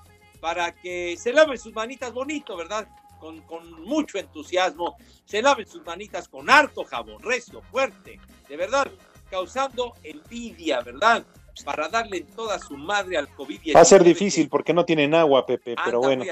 [0.40, 2.86] para que se laven sus manitas bonito, ¿verdad?
[3.18, 4.96] Con, con mucho entusiasmo.
[5.24, 8.88] Se laven sus manitas con harto jabón, recio, fuerte, de verdad,
[9.30, 11.26] causando envidia, ¿verdad?
[11.64, 13.74] Para darle toda su madre al COVID-19.
[13.74, 16.24] Va a ser difícil porque no tienen agua, Pepe, pero bueno.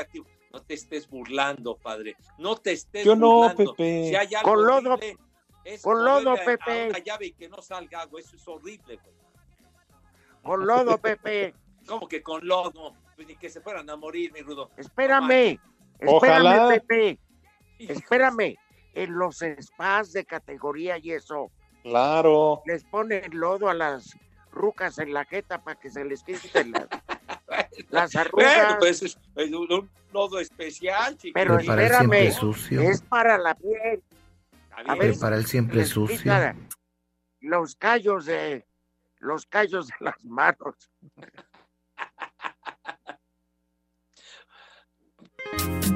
[0.52, 2.16] No te estés burlando, padre.
[2.38, 3.74] No te estés Yo no, burlando.
[3.74, 4.08] Pepe.
[4.08, 5.18] Si hay algo Con lodo, horrible,
[5.66, 6.84] es con lodo, a- Pepe.
[6.84, 8.20] A una llave y que no salga agua.
[8.20, 9.14] Eso es horrible, güey.
[10.42, 11.54] Con lodo, Pepe.
[11.86, 12.94] ¿Cómo que con lodo?
[13.16, 14.70] Pues ni que se fueran a morir, mi rudo.
[14.76, 15.58] Espérame.
[16.06, 16.72] Ojalá.
[16.74, 17.18] Espérame, Pepe.
[17.78, 18.56] Espérame.
[18.94, 21.50] En los spas de categoría y eso,
[21.82, 22.62] Claro.
[22.64, 24.16] les ponen lodo a las
[24.50, 26.88] rucas en la jeta para que se les quiten las,
[27.90, 28.56] las arrugas.
[28.56, 31.34] Bueno, pues es, un, lodo especial, chiquito.
[31.34, 32.32] Pero espérame,
[32.70, 34.02] es para la piel.
[34.76, 36.32] A ver, Prepara el siempre sucio.
[37.40, 38.66] los callos de
[39.18, 40.90] los callos de las manos.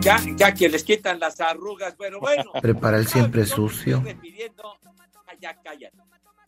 [0.00, 2.52] Ya, ya que les quitan las arrugas, bueno, bueno.
[2.62, 3.96] Prepara el siempre Yo me sucio.
[3.98, 4.78] estoy refiriendo,
[5.26, 5.90] Ah.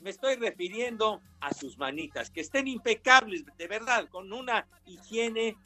[0.00, 5.56] Me estoy refiriendo a sus manitas, que estén impecables, de verdad, con una higiene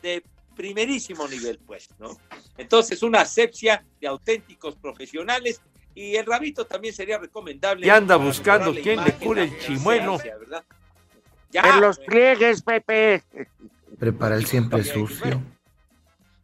[0.00, 0.24] de
[0.56, 2.16] primerísimo nivel, pues, ¿no?
[2.56, 5.60] Entonces, una asepsia de auténticos profesionales
[5.94, 7.86] y el rabito también sería recomendable.
[7.86, 10.18] Y anda buscando quién le cure el chimuelo.
[11.50, 12.08] Ya, en los güey.
[12.08, 13.22] pliegues, Pepe.
[13.98, 15.40] Prepara el siempre sucio.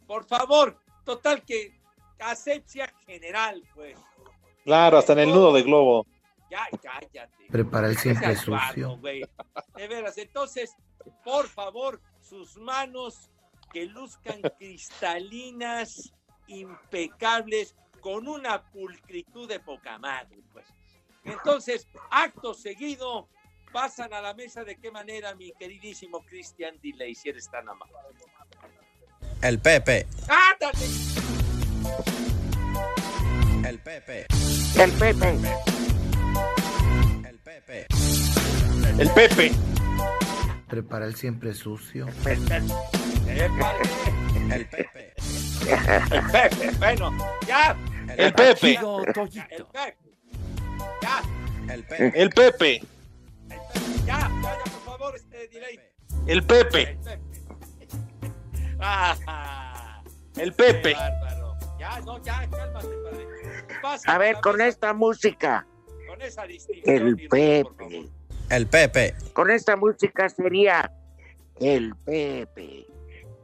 [0.07, 1.75] por favor, total que
[2.21, 3.99] asepsia general, pues.
[4.65, 6.07] Claro, hasta en el nudo de globo.
[6.51, 7.47] Ya, cállate.
[7.51, 8.97] Prepara el siempre sucio.
[8.99, 9.23] güey.
[9.75, 10.77] De veras, entonces,
[11.25, 13.31] por favor, sus manos
[13.73, 16.13] que luzcan cristalinas,
[16.47, 20.67] impecables, con una pulcritud de poca madre, pues.
[21.25, 23.29] Entonces, acto seguido,
[23.73, 27.95] pasan a la mesa de qué manera, mi queridísimo Christian Delay, si eres tan amable.
[29.41, 30.07] El Pepe.
[30.29, 30.87] ¡Ándale!
[33.69, 34.27] El Pepe.
[34.79, 35.29] El Pepe.
[37.29, 37.87] El Pepe.
[38.99, 39.53] El Pepe.
[40.73, 42.07] Prepara el siempre sucio.
[42.09, 42.63] El Pepe.
[44.51, 45.13] El Pepe.
[46.79, 47.13] Bueno,
[47.47, 47.77] ya.
[48.17, 48.79] El Pepe.
[48.79, 49.37] El Pepe.
[51.03, 51.23] Ya.
[51.69, 52.23] El Pepe.
[52.23, 52.83] El Pepe.
[53.51, 53.59] Ya,
[54.07, 55.79] ya, ya, por favor, este delay.
[56.27, 56.99] El Pepe.
[58.81, 60.03] Ah,
[60.39, 60.95] El Pepe.
[60.95, 61.55] qué bárbaro.
[61.79, 63.27] Ya, no, ya, cálmate, padre.
[63.83, 65.67] Pasa A ver, con esta música,
[66.09, 67.09] con esa distinción.
[67.09, 68.09] el Pepe.
[68.53, 69.15] El Pepe.
[69.33, 70.93] Con esta música sería
[71.59, 72.85] el Pepe.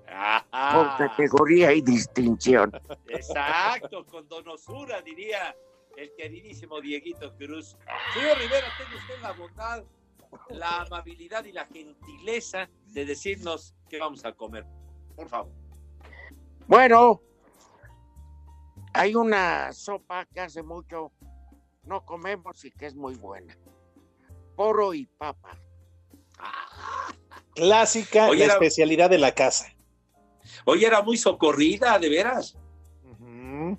[0.05, 0.97] Con Ajá.
[0.99, 2.71] categoría y distinción.
[3.09, 5.57] Exacto, con donosura, diría
[5.97, 7.75] el queridísimo Dieguito Cruz.
[8.13, 9.85] Señor Rivera, tenga usted la bondad,
[10.51, 14.67] la amabilidad y la gentileza de decirnos qué vamos a comer.
[15.17, 15.53] Por favor.
[16.67, 17.23] Bueno,
[18.93, 21.13] hay una sopa que hace mucho
[21.85, 23.57] no comemos y que es muy buena.
[24.59, 25.57] Poro y papa.
[27.55, 29.69] Clásica, Oye, la era- especialidad de la casa.
[30.65, 32.59] Oye, era muy socorrida, de veras.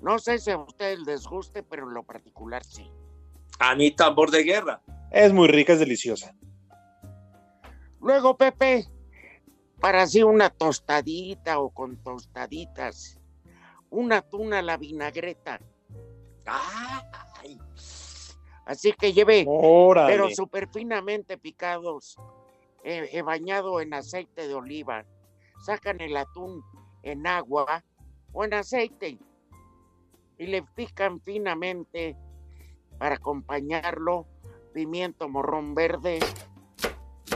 [0.00, 2.90] No sé si a ustedes les guste, pero en lo particular sí.
[3.58, 4.80] A mí tambor de guerra.
[5.10, 6.34] Es muy rica, es deliciosa.
[8.00, 8.86] Luego, Pepe,
[9.80, 13.18] para así una tostadita o con tostaditas,
[13.90, 15.60] una tuna a la vinagreta.
[16.46, 17.02] Ay,
[18.70, 20.12] Así que lleve, Órale.
[20.12, 22.16] pero súper finamente picados,
[22.84, 25.04] eh, eh, bañado en aceite de oliva.
[25.58, 26.62] Sacan el atún
[27.02, 27.82] en agua
[28.32, 29.18] o en aceite
[30.38, 32.16] y le pican finamente
[32.96, 34.28] para acompañarlo
[34.72, 36.20] pimiento morrón verde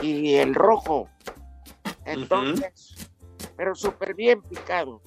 [0.01, 1.09] y el rojo.
[2.05, 3.11] Entonces,
[3.57, 5.01] pero súper bien picado,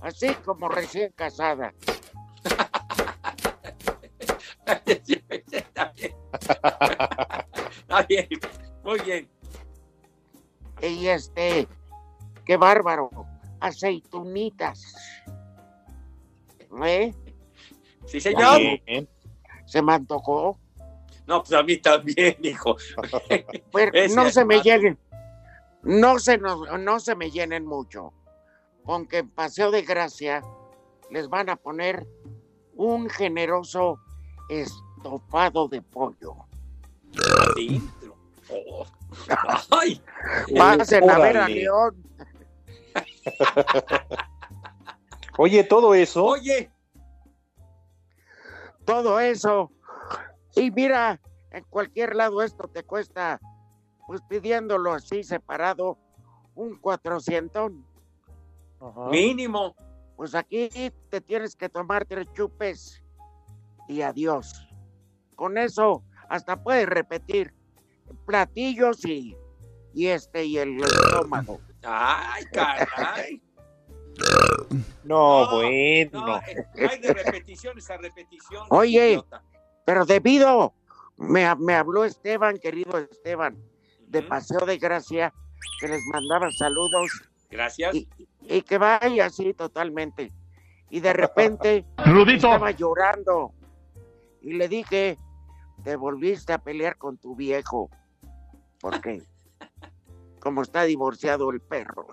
[0.00, 1.74] así como recién casada.
[4.66, 6.14] Está bien.
[7.80, 8.28] Está bien.
[8.84, 9.28] Muy bien.
[10.82, 11.66] Y este,
[12.44, 13.10] qué bárbaro,
[13.60, 14.94] aceitunitas.
[16.84, 17.14] ¿Eh?
[18.06, 18.58] Sí, señor.
[18.58, 19.08] Bien.
[19.64, 20.58] Se me antojó.
[21.26, 22.76] No, pues a mí también, hijo.
[23.72, 24.98] Pero no se me llenen,
[25.82, 28.12] no se, nos- no se me llenen mucho,
[28.86, 30.42] aunque en Paseo de Gracia
[31.10, 32.06] les van a poner
[32.74, 33.98] un generoso
[35.06, 36.36] estofado de pollo.
[37.52, 38.16] Adentro.
[38.50, 38.86] Oh.
[39.70, 40.00] Ay,
[40.56, 41.48] Pasen a ver a.
[41.48, 42.02] León.
[45.38, 46.24] Oye, todo eso.
[46.24, 46.70] oye,
[48.86, 49.70] todo eso.
[50.54, 53.38] Y mira, en cualquier lado esto te cuesta,
[54.06, 55.98] pues pidiéndolo así separado,
[56.54, 57.86] un cuatrocientón.
[59.10, 59.76] mínimo.
[60.16, 60.70] Pues aquí
[61.10, 63.02] te tienes que tomar tres chupes
[63.88, 64.65] y adiós.
[65.36, 67.54] Con eso hasta puedes repetir
[68.26, 69.36] platillos y,
[69.94, 71.60] y este y el estómago.
[71.84, 73.42] Ay, caray.
[75.04, 76.26] No, No, bueno.
[76.26, 78.64] No, eh, hay de repeticiones a repetición.
[78.70, 79.10] Oye.
[79.10, 79.42] idiota.
[79.84, 80.74] Pero debido,
[81.16, 83.56] me, me habló Esteban, querido Esteban,
[84.08, 84.22] de.
[84.22, 85.32] Paseo de Gracia,
[85.80, 87.10] que les mandaba saludos
[87.50, 87.94] Gracias.
[87.94, 88.08] y,
[88.40, 90.32] y que vaya así totalmente.
[90.90, 92.48] Y de repente Rudito.
[92.48, 93.52] estaba llorando
[94.40, 95.18] y le dije,
[95.86, 97.88] te volviste a pelear con tu viejo.
[98.80, 99.22] porque
[100.40, 102.08] Como está divorciado el perro.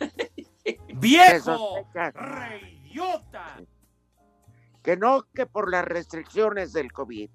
[0.94, 1.86] ¡Viejo!
[2.14, 3.60] ¡Reyota!
[4.82, 7.28] que no, que por las restricciones del COVID,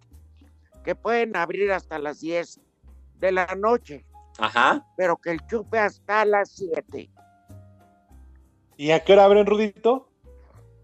[0.84, 2.60] que pueden abrir hasta las 10
[3.20, 4.08] de la noche,
[4.39, 4.88] Ajá.
[4.98, 7.12] pero que el chupe hasta las 7.
[8.78, 10.10] ¿Y a qué hora abren, Rudito?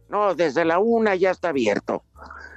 [0.10, 2.04] No, desde la una ya está abierto.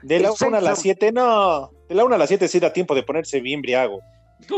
[0.03, 0.83] De la El 1 a las sexo.
[1.01, 1.71] 7, no.
[1.93, 4.01] De la 1 a las 7 sí da tiempo de ponerse bien briago.
[4.49, 4.57] Tú,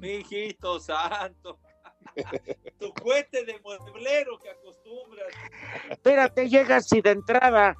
[0.00, 1.58] mi hijito santo.
[2.78, 5.26] tu cohete de mueblero que acostumbras.
[5.90, 7.76] Espérate, llegas y de entrada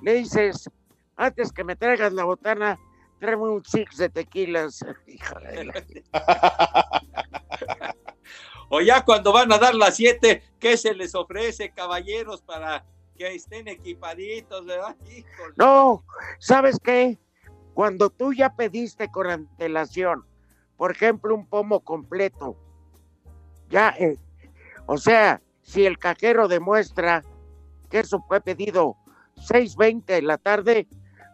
[0.00, 0.70] le dices,
[1.16, 2.78] antes que me traigas la botana,
[3.20, 4.82] tráeme un six de tequilas.
[5.06, 5.84] Híjole la-
[8.70, 12.86] O ya cuando van a dar las siete, ¿qué se les ofrece, caballeros, para
[13.18, 14.96] que estén equipaditos, verdad?
[15.14, 15.52] Híjole.
[15.56, 16.02] No,
[16.38, 17.18] ¿sabes qué?
[17.78, 20.24] Cuando tú ya pediste con antelación,
[20.76, 22.56] por ejemplo, un pomo completo,
[23.70, 24.16] ya, eh,
[24.86, 27.22] o sea, si el cajero demuestra
[27.88, 28.96] que eso fue pedido
[29.36, 30.88] 6.20 de la tarde,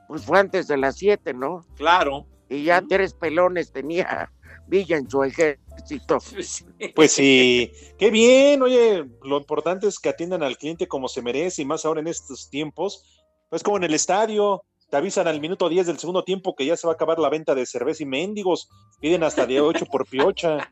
[0.06, 1.64] pues fue antes de las 7, ¿no?
[1.76, 2.26] Claro.
[2.50, 4.30] Y ya tres pelones tenía
[4.66, 6.18] Villa en su ejército.
[6.94, 11.62] Pues sí, qué bien, oye, lo importante es que atiendan al cliente como se merece
[11.62, 13.24] y más ahora en estos tiempos.
[13.50, 14.62] Es como en el estadio,
[14.94, 17.28] te avisan al minuto 10 del segundo tiempo que ya se va a acabar la
[17.28, 18.68] venta de cerveza y mendigos,
[19.00, 20.70] piden hasta de 8 por piocha.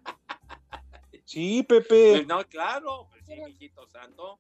[1.25, 2.13] Sí, Pepe.
[2.13, 4.39] Pues no, claro, pues sí, mi hijito santo.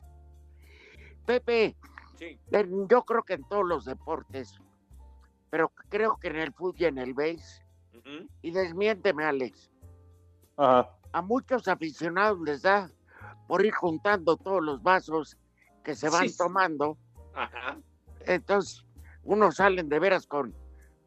[1.27, 1.75] Pepe,
[2.17, 2.39] Sí.
[2.53, 4.55] en- yo creo que en todos los deportes,
[5.51, 8.29] pero creo que en el fútbol y en el base, Ujú.
[8.41, 9.69] y desmiénteme, Alex,
[10.57, 10.91] Ajá.
[11.13, 12.89] a muchos aficionados les da
[13.49, 15.37] por ir juntando todos los vasos
[15.83, 16.37] que se van Sí.
[16.39, 16.97] tomando.
[17.35, 17.79] Ajá.
[18.27, 18.85] Entonces,
[19.25, 20.55] unos salen de veras con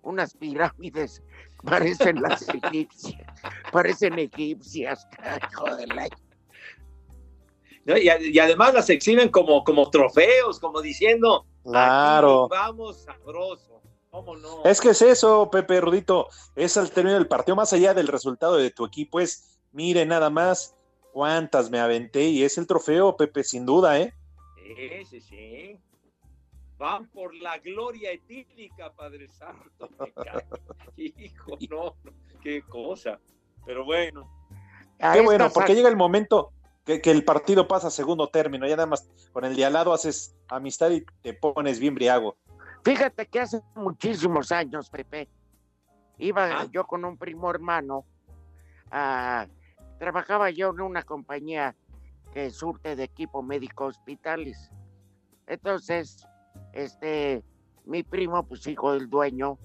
[0.02, 1.22] unas pirámides,
[1.64, 3.28] parecen las egipcias,
[3.72, 5.08] parecen egipcias,
[5.52, 6.10] hijo de la-
[7.86, 7.98] ¿no?
[7.98, 12.46] Y, además las exhiben como, como trofeos, como diciendo, Claro.
[12.46, 13.82] "Aquí vamos sabroso.
[14.12, 14.64] ¿Cómo no?
[14.64, 18.56] Es que es eso, Pepe Rudito, es al término del partido, más allá del resultado
[18.56, 20.76] de tu equipo, es, mire nada más
[21.12, 24.14] cuántas me aventé y es el trofeo, Pepe, sin duda, ¿eh?
[24.56, 25.80] Sí, sí, sí.
[26.78, 29.90] Van por la gloria etílica, Padre Santo.
[30.00, 30.46] me cae.
[30.98, 32.12] Hijo, no, no,
[32.42, 33.20] qué cosa.
[33.66, 34.30] Pero bueno.
[35.14, 36.52] Qué bueno, porque llega el momento
[36.86, 39.74] que, que el partido pasa a segundo término, ya nada más con el de al
[39.74, 42.38] lado haces amistad y te pones bien briago.
[42.84, 45.28] Fíjate que hace muchísimos años, Pepe,
[46.18, 48.06] iba yo con un primo hermano,
[48.92, 49.48] a-
[50.00, 51.76] trabajaba yo en una compañía
[52.32, 54.72] que surte de equipo médico hospitales.
[55.48, 56.26] Entonces,
[56.76, 57.44] este,
[57.86, 59.58] mi primo, pues hijo del dueño,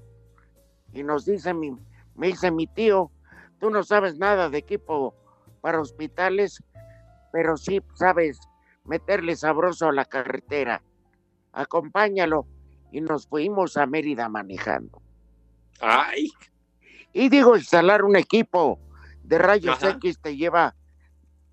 [0.92, 1.76] y nos dice mi,
[2.14, 3.10] me dice mi tío,
[3.58, 5.14] tú no sabes nada de equipo
[5.60, 6.62] para hospitales,
[7.32, 8.40] pero sí sabes
[8.84, 10.82] meterle sabroso a la carretera.
[11.52, 12.46] Acompáñalo.
[12.92, 15.00] Y nos fuimos a Mérida manejando.
[15.80, 16.28] Ay.
[17.12, 18.80] Y digo, instalar un equipo
[19.22, 19.90] de rayos Ajá.
[19.90, 20.74] X te lleva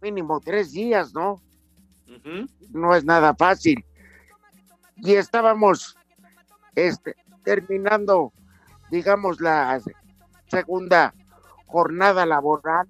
[0.01, 1.39] mínimo tres días, ¿no?
[2.72, 3.86] No es nada fácil.
[4.98, 5.98] Y estábamos
[6.76, 8.34] este, terminando,
[8.89, 9.82] digamos, la
[10.48, 11.14] segunda
[11.68, 12.88] jornada laboral.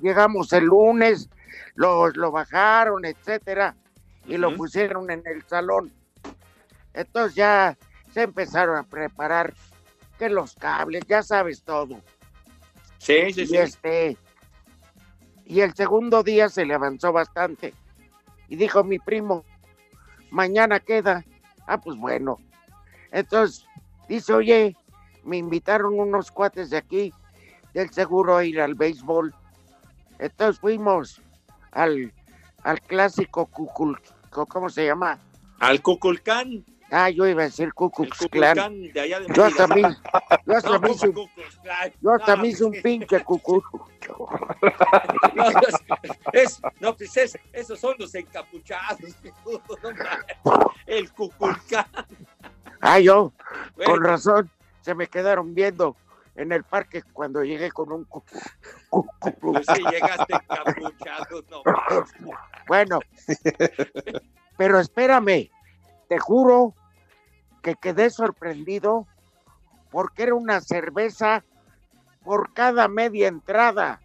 [0.00, 1.30] Llegamos el lunes,
[1.74, 3.74] lo, lo bajaron, etcétera,
[4.26, 5.92] y lo pusieron en el salón.
[6.92, 7.76] Entonces ya
[8.12, 9.54] se empezaron a preparar
[10.18, 12.00] que los cables, ya sabes todo.
[12.98, 13.56] Sí, sí, Y sí.
[13.56, 14.16] este,
[15.44, 17.74] y el segundo día se le avanzó bastante.
[18.48, 19.44] Y dijo mi primo,
[20.34, 21.24] mañana queda.
[21.66, 22.38] Ah, pues bueno.
[23.12, 23.66] Entonces,
[24.08, 24.76] dice, oye,
[25.22, 27.14] me invitaron unos cuates de aquí,
[27.72, 29.32] del seguro, a ir al béisbol.
[30.18, 31.22] Entonces fuimos
[31.70, 32.12] al,
[32.62, 33.98] al clásico Cucul,
[34.30, 35.18] ¿cómo se llama?
[35.60, 36.64] Al Cuculcán.
[36.96, 39.82] Ah, yo iba a decir Cuculcán de allá de Yo hasta mí,
[40.46, 41.92] yo hasta No, me hice, ¿cómo Cuculcán?
[42.00, 43.62] yo hasta No, me hice un pinche cucul.
[45.34, 45.48] No,
[46.32, 49.00] es, no, pues es- esos son los encapuchados.
[50.86, 51.86] el Cuculcán.
[52.80, 53.32] Ah, yo,
[53.74, 53.92] Bueno.
[53.92, 54.50] con razón,
[54.82, 55.96] se me quedaron viendo
[56.36, 58.22] en el parque cuando llegué con un cu-
[58.88, 61.42] cu- cu- Pues sí, llegaste encapuchado.
[61.50, 61.62] No.
[62.68, 63.00] Bueno,
[64.56, 65.50] pero espérame,
[66.08, 66.74] te juro
[67.64, 69.06] que quedé sorprendido
[69.90, 71.44] porque era una cerveza
[72.22, 74.00] por cada media entrada.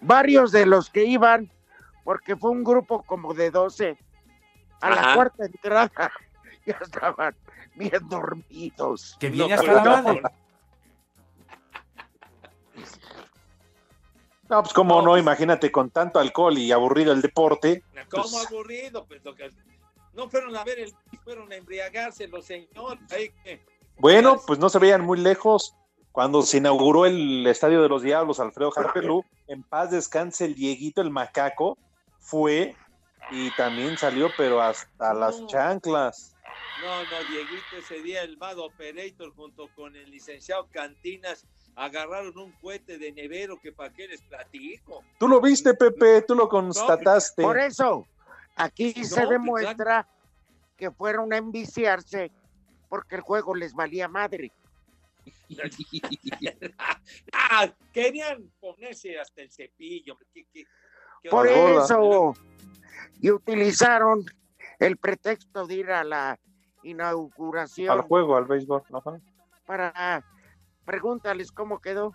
[0.00, 1.48] Varios de los que iban,
[2.02, 3.96] porque fue un grupo como de 12,
[4.80, 6.12] a la cuarta entrada
[6.66, 7.36] ya estaban
[7.76, 9.16] bien dormidos.
[9.20, 10.20] Que viene No, hasta pero
[14.48, 17.82] no, pues cómo no, imagínate con tanto alcohol y aburrido el deporte.
[18.10, 19.04] ¿Cómo pues, aburrido?
[19.06, 19.50] Pues lo que-
[20.12, 20.94] no fueron a ver el
[21.24, 23.00] fueron a embriagarse los señores.
[23.12, 23.64] Ahí que-
[23.98, 25.74] bueno, pues no se veían muy lejos.
[26.12, 31.02] Cuando se inauguró el Estadio de los Diablos, Alfredo Harpelú, en paz descanse el Dieguito,
[31.02, 31.76] el macaco,
[32.18, 32.74] fue
[33.30, 36.34] y también salió, pero hasta las chanclas.
[36.80, 41.44] No, no, Dieguito, ese día el Mad Operator junto con el licenciado Cantinas
[41.76, 45.04] agarraron un cohete de nevero que para qué les platico.
[45.18, 47.42] Tú lo viste, Pepe, tú lo constataste.
[47.42, 48.06] Por eso,
[48.56, 50.08] aquí No, se demuestra
[50.76, 52.32] que fueron a enviciarse
[52.88, 54.50] porque el juego les valía madre.
[57.32, 60.16] ah, querían ponerse hasta el cepillo.
[60.32, 60.64] ¿Qué- qué-
[61.22, 62.34] qué Por eso,
[63.20, 64.24] y utilizaron
[64.78, 66.38] el pretexto de ir a la
[66.82, 68.82] inauguración Al juego, al béisbol.
[68.92, 69.18] ajá.
[69.66, 70.24] para
[70.86, 72.14] pregúntales cómo quedó.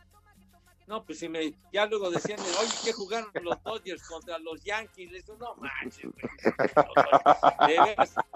[0.88, 5.10] No, pues si me, ya luego decían, oye, ¿qué jugaron los Dodgers contra los Yankees?
[5.12, 7.86] Les digo, no manches, güey.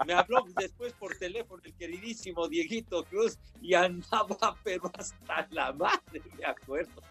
[0.06, 6.22] Me habló después por teléfono el queridísimo Dieguito Cruz y andaba, pero hasta la madre,
[6.38, 7.02] me acuerdo.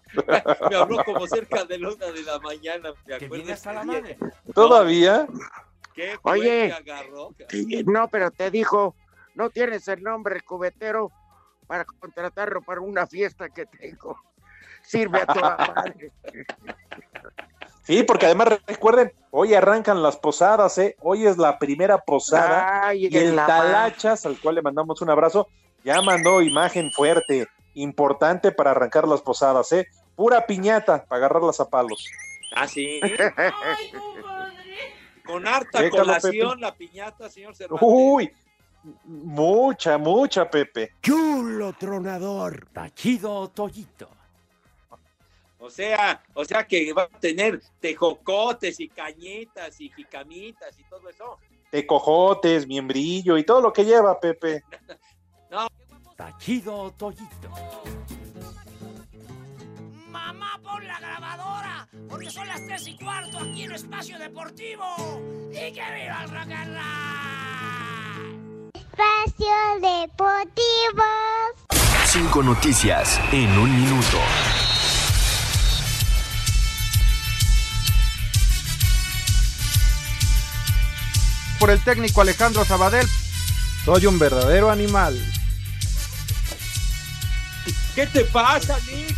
[0.69, 3.53] Me habló como cerca de la una de la mañana, me acuerdo.
[3.53, 4.17] hasta la madre.
[4.53, 5.27] ¿Todavía?
[5.93, 6.17] ¿Qué.
[6.23, 6.71] Oye.
[6.71, 7.35] agarró?
[7.85, 8.95] No, pero te dijo,
[9.35, 11.11] no tienes el nombre cubetero
[11.67, 14.19] para contratarlo para una fiesta que tengo.
[14.83, 16.11] Sirve a toda madre.
[17.85, 20.95] Sí, porque además recuerden, hoy arrancan las posadas, ¿eh?
[21.01, 25.47] Hoy es la primera posada Ay, y el Talachas, al cual le mandamos un abrazo,
[25.83, 29.87] Ya mandó imagen fuerte, importante para arrancar las posadas, ¿eh?
[30.15, 32.09] Pura piñata para agarrarlas a palos.
[32.55, 32.99] Ah, sí.
[35.23, 36.61] Con harta Déjalo, colación Pepe.
[36.61, 37.87] la piñata, señor Cervantes.
[37.87, 38.33] Uy,
[39.05, 40.93] mucha, mucha, Pepe.
[41.01, 42.67] Chulo tronador.
[42.71, 44.09] Tachido Toyito.
[45.57, 51.09] O sea, o sea que va a tener tejocotes y cañitas y jicamitas y todo
[51.09, 51.39] eso.
[51.71, 54.63] Tecojotes, miembrillo y todo lo que lleva, Pepe.
[55.49, 55.67] No.
[56.15, 57.49] Tachido Toyito.
[60.09, 64.85] Mamá, pon la grabadora, porque son las tres y cuarto aquí en Espacio Deportivo.
[65.51, 67.94] ¡Y que viva el rock and roll!
[68.95, 69.47] Espacio
[69.81, 71.03] Deportivo.
[72.05, 74.17] Cinco noticias en un minuto.
[81.59, 83.07] Por el técnico Alejandro Sabadell,
[83.83, 85.19] soy un verdadero animal.
[87.95, 89.17] ¿Qué te pasa, Nick?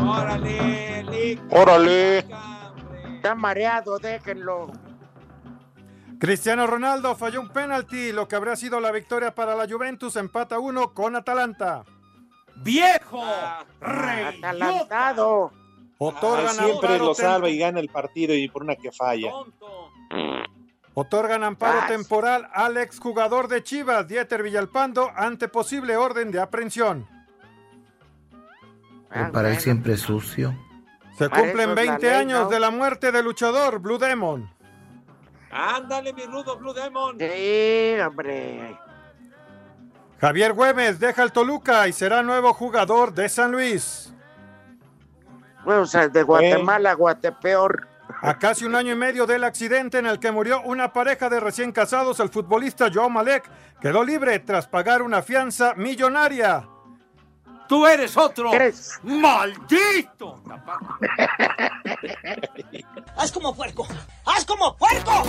[0.00, 1.40] Órale, Nick.
[1.50, 2.33] Órale.
[3.24, 4.70] Está mareado, déjenlo.
[6.18, 10.58] Cristiano Ronaldo falló un penalti, lo que habría sido la victoria para la Juventus, empata
[10.58, 11.84] uno con Atalanta.
[12.56, 13.24] ¡Viejo!
[13.80, 15.52] Atalantado.
[15.96, 19.32] Otorgan Ah, siempre lo salva y gana el partido y por una que falla.
[20.92, 21.86] Otorgan amparo Ah.
[21.86, 27.08] temporal al exjugador de Chivas, Dieter Villalpando, ante posible orden de aprehensión.
[29.10, 30.54] Ah, Prepara el siempre sucio.
[31.16, 32.48] Se Para cumplen eso es la 20 ley, años ¿no?
[32.48, 34.50] de la muerte del luchador Blue Demon.
[35.50, 37.16] Ándale, mi rudo Blue Demon.
[37.18, 38.76] Sí, hombre.
[40.20, 44.12] Javier Güemes deja el Toluca y será nuevo jugador de San Luis.
[45.64, 47.86] Bueno, o sea, de Guatemala a Guatepeor.
[48.20, 51.40] A casi un año y medio del accidente en el que murió una pareja de
[51.40, 53.44] recién casados, el futbolista Joao Malek
[53.80, 56.68] quedó libre tras pagar una fianza millonaria.
[57.68, 58.50] ¡Tú eres otro!
[58.50, 58.98] ¿Crees?
[59.02, 60.40] ¡Maldito!
[63.16, 63.86] ¡Haz como puerco!
[64.24, 65.22] ¡Haz como puerco!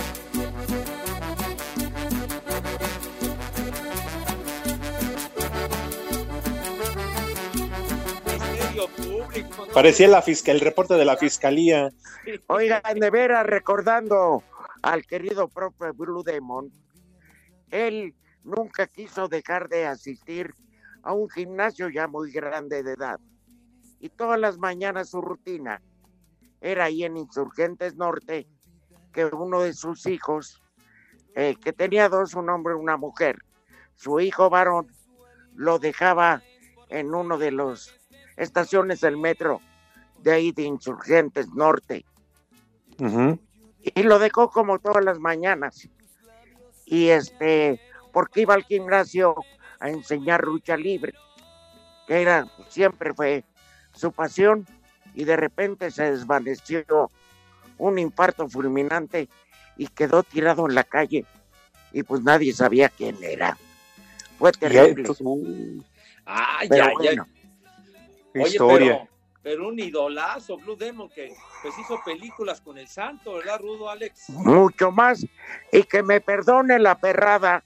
[8.96, 9.66] Público.
[9.66, 9.72] ¿no?
[9.72, 11.90] Parecía la fisca, el reporte de la fiscalía.
[12.46, 14.44] Oigan, de veras, recordando
[14.82, 16.70] al querido profe Blue Demon,
[17.70, 18.14] él
[18.44, 20.54] nunca quiso dejar de asistir
[21.06, 23.20] a un gimnasio ya muy grande de edad.
[24.00, 25.80] Y todas las mañanas su rutina
[26.60, 28.48] era ahí en Insurgentes Norte,
[29.12, 30.60] que uno de sus hijos,
[31.36, 33.38] eh, que tenía dos, un hombre y una mujer,
[33.94, 34.88] su hijo varón,
[35.54, 36.42] lo dejaba
[36.88, 37.94] en uno de los
[38.36, 39.60] estaciones del metro
[40.22, 42.04] de ahí de Insurgentes Norte
[42.98, 45.88] y lo dejó como todas las mañanas.
[46.84, 47.80] Y este,
[48.12, 49.36] porque iba al gimnasio
[49.80, 51.14] a enseñar lucha libre,
[52.06, 53.44] que era, siempre fue
[53.92, 54.66] su pasión,
[55.14, 57.10] y de repente se desvaneció
[57.78, 59.28] un infarto fulminante
[59.76, 61.24] y quedó tirado en la calle,
[61.92, 63.56] y pues nadie sabía quién era.
[64.38, 65.08] Fue terrible.
[65.18, 65.82] uh,
[66.26, 66.94] ay, ay.
[66.94, 67.26] bueno,
[68.34, 68.98] qué Oye, historia.
[68.98, 69.08] pero,
[69.42, 74.28] pero un idolazo, Blue Demon, que pues hizo películas con el santo, ¿verdad, Rudo Alex?
[74.30, 75.26] mucho más,
[75.72, 77.64] y que me perdone la perrada,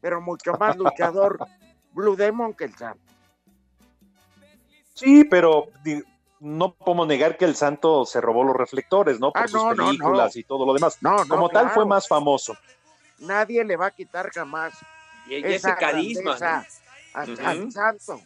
[0.00, 1.38] pero mucho más luchador
[1.92, 3.00] Blue Demon que el Santo.
[4.94, 5.68] Sí, pero
[6.40, 9.32] no podemos negar que el santo se robó los reflectores, ¿no?
[9.32, 10.40] Por Ah, sus no, películas no.
[10.40, 10.98] y todo lo demás.
[11.00, 11.74] No, no, Como tal claro.
[11.74, 12.56] fue más famoso.
[13.18, 14.74] Nadie le va a quitar jamás
[15.28, 16.36] Y, ese carisma.
[17.14, 18.20] al santo.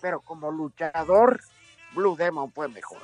[0.00, 1.40] Pero como luchador,
[1.94, 3.02] Blue Demon fue mejor.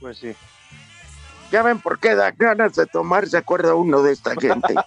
[0.00, 0.34] Pues sí.
[1.52, 4.74] Ya ven por qué da ganas de tomar, se acuerda uno de esta gente.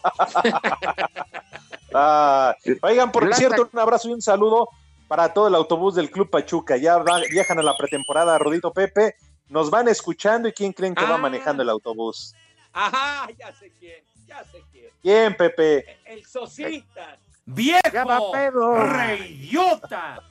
[1.97, 4.67] Ah, oigan, por Plata- cierto, un abrazo y un saludo
[5.07, 6.75] para todo el autobús del Club Pachuca.
[6.75, 9.15] Ya va- viajan a la pretemporada, Rodito Pepe.
[9.47, 11.19] Nos van escuchando y quién creen que va Ah.
[11.19, 12.35] manejando el autobús.
[12.73, 14.89] Ajá, ya sé quién, ya sé quién.
[15.01, 15.99] ¿Quién, Pepe?
[16.03, 17.17] El Sosita.
[17.45, 18.75] Ya va pedo.
[18.75, 20.21] ¡Reyota!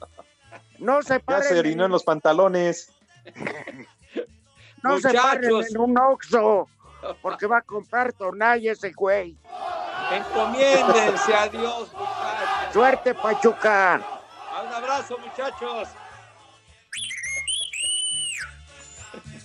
[0.77, 2.91] No se Ya paren, se orinó en los pantalones.
[4.85, 6.67] no se paren en un oxo,
[7.21, 9.35] porque va a comprar tonalla ese güey.
[10.11, 12.73] Encomiéndense a Dios, muchachos.
[12.73, 14.01] Suerte, Pachuca.
[14.63, 15.89] Un abrazo, muchachos.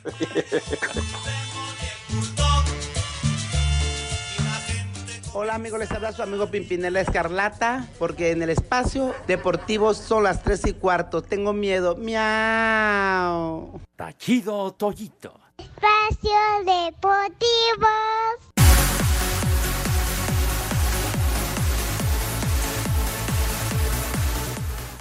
[5.33, 10.43] Hola amigos, les habla su amigo Pimpinela Escarlata, porque en el espacio deportivo son las
[10.43, 11.23] 3 y cuarto.
[11.23, 11.95] Tengo miedo.
[11.95, 13.81] Miau.
[13.95, 15.39] Tachido Toyito.
[15.57, 16.31] Espacio
[16.65, 17.87] Deportivo.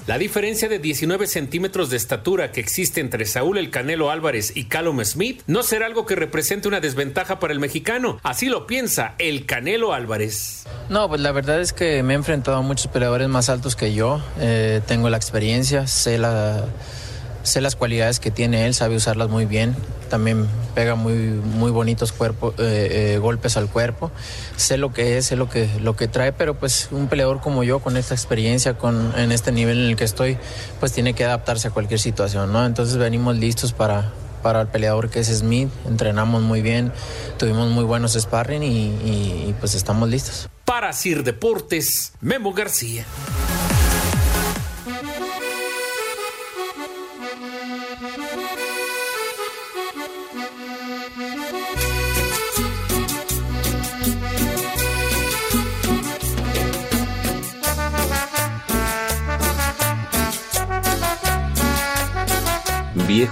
[0.09, 4.63] La diferencia de 19 centímetros de estatura que existe entre Saúl El Canelo Álvarez y
[4.63, 8.19] Callum Smith no será algo que represente una desventaja para el mexicano.
[8.23, 10.65] Así lo piensa El Canelo Álvarez.
[10.89, 13.93] No, pues la verdad es que me he enfrentado a muchos peleadores más altos que
[13.93, 14.19] yo.
[14.39, 16.65] Eh, tengo la experiencia, sé, la,
[17.43, 19.75] sé las cualidades que tiene él, sabe usarlas muy bien.
[20.09, 24.11] También pega muy, muy bonitos eh, eh, golpes al cuerpo.
[24.55, 27.63] Sé lo que es, sé lo que, lo que trae, pero pues un peleador como
[27.63, 30.37] yo, con esta experiencia, con, en este nivel en el que estoy,
[30.79, 32.65] pues tiene que adaptarse a cualquier situación, ¿no?
[32.65, 34.11] Entonces venimos listos para,
[34.41, 35.69] para el peleador que es Smith.
[35.87, 36.91] Entrenamos muy bien,
[37.37, 40.49] tuvimos muy buenos sparring y, pues estamos listos.
[40.65, 43.05] Para Sir Deportes, Memo García.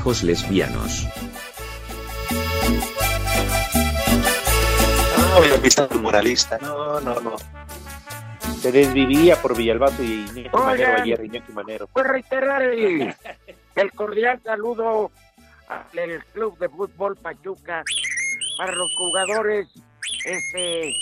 [0.07, 1.05] Viejos lesbianos.
[5.91, 6.57] No, moralista.
[6.59, 7.35] No, no, no.
[8.61, 10.49] Se desvivía por Villalbazo y Iñaki.
[10.53, 11.87] Manero ayer, Iñaki Manero.
[11.87, 13.13] Pues reiterar el,
[13.75, 15.11] el cordial saludo
[15.67, 17.83] al Club de Fútbol Pachuca
[18.57, 19.67] para los jugadores
[20.23, 20.93] este,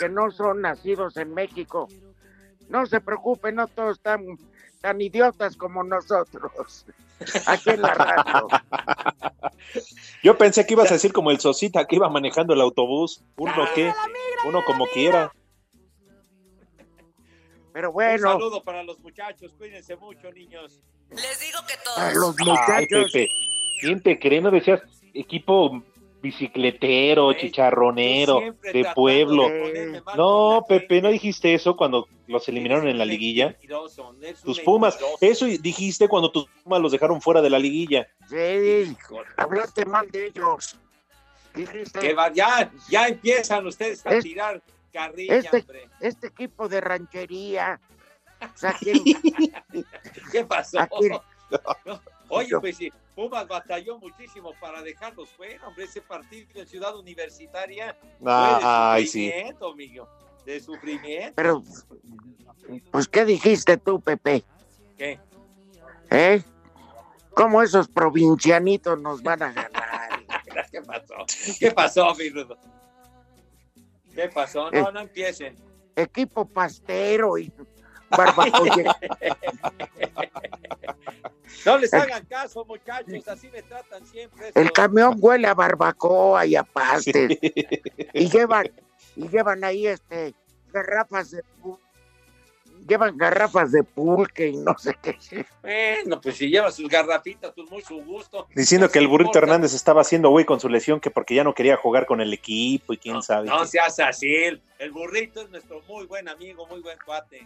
[0.00, 1.88] que no son nacidos en México.
[2.70, 4.24] No se preocupen, no todos están
[4.80, 6.86] tan idiotas como nosotros.
[7.46, 8.48] Aquí en la radio.
[10.22, 13.22] Yo pensé que ibas a decir como el Sosita que iba manejando el autobús.
[13.36, 13.92] Uno que,
[14.44, 15.32] uno como quiera.
[17.72, 20.82] Pero Un bueno, saludo para los muchachos, cuídense mucho, niños.
[21.10, 23.12] Les digo que a los Ay, muchachos.
[23.12, 23.28] Pepe,
[23.80, 24.40] ¿quién te cree?
[24.40, 24.80] ¿No decías
[25.12, 25.82] equipo
[26.22, 29.48] bicicletero, chicharronero, de pueblo?
[29.48, 33.56] de No, Pepe, ¿no dijiste eso cuando los eliminaron en la liguilla?
[34.44, 38.06] Tus Pumas, eso dijiste cuando tus Pumas los dejaron fuera de la liguilla.
[38.28, 38.96] Sí,
[39.36, 40.78] hablaste mal de ellos.
[41.54, 44.60] Dijiste, Que va- ya, ya empiezan ustedes a Es- tirar
[44.92, 45.88] carrilla, este, hombre.
[46.00, 47.80] este equipo de ranchería.
[48.42, 49.02] O sea, ¿quién-
[50.32, 50.80] ¿Qué pasó?
[50.80, 51.08] Aquí-
[51.86, 56.96] No, Oye, pues sí, Pumas batalló muchísimo para dejarlos fuera, hombre, ese partido en Ciudad
[56.96, 59.26] Universitaria Ah, fue ay, de sí.
[59.26, 60.08] sufrimiento, amigo,
[60.44, 61.32] de sufrimiento.
[61.36, 61.62] Pero,
[62.90, 64.44] pues, ¿qué dijiste tú, Pepe?
[64.96, 65.20] ¿Qué?
[66.10, 66.42] ¿Eh?
[67.34, 70.24] ¿Cómo esos provincianitos nos van a ganar?
[70.72, 71.14] ¿Qué pasó?
[71.60, 72.58] ¿Qué pasó, mi Rudo?
[74.14, 74.72] ¿Qué pasó?
[74.72, 74.80] Eh.
[74.82, 75.54] No, no empiecen.
[75.94, 77.52] Equipo pastero y.
[81.64, 84.52] No les hagan caso, muchachos, así me tratan siempre.
[84.54, 87.38] El camión huele a barbacoa y a pastes.
[88.14, 88.70] Y llevan,
[89.16, 90.34] y llevan ahí este
[90.72, 91.42] garrafas de
[92.86, 95.16] llevan garrafas de pulque y no sé qué.
[95.62, 98.46] Bueno, pues si lleva sus garrafitas, pues muy su gusto.
[98.54, 99.38] Diciendo No que el burrito importa.
[99.40, 102.32] Hernández estaba haciendo güey con su lesión, que porque ya no quería jugar con el
[102.32, 103.48] equipo y quién sabe.
[103.48, 103.66] No qué.
[103.66, 107.44] seas así, el, el burrito es nuestro muy buen amigo, muy buen cuate.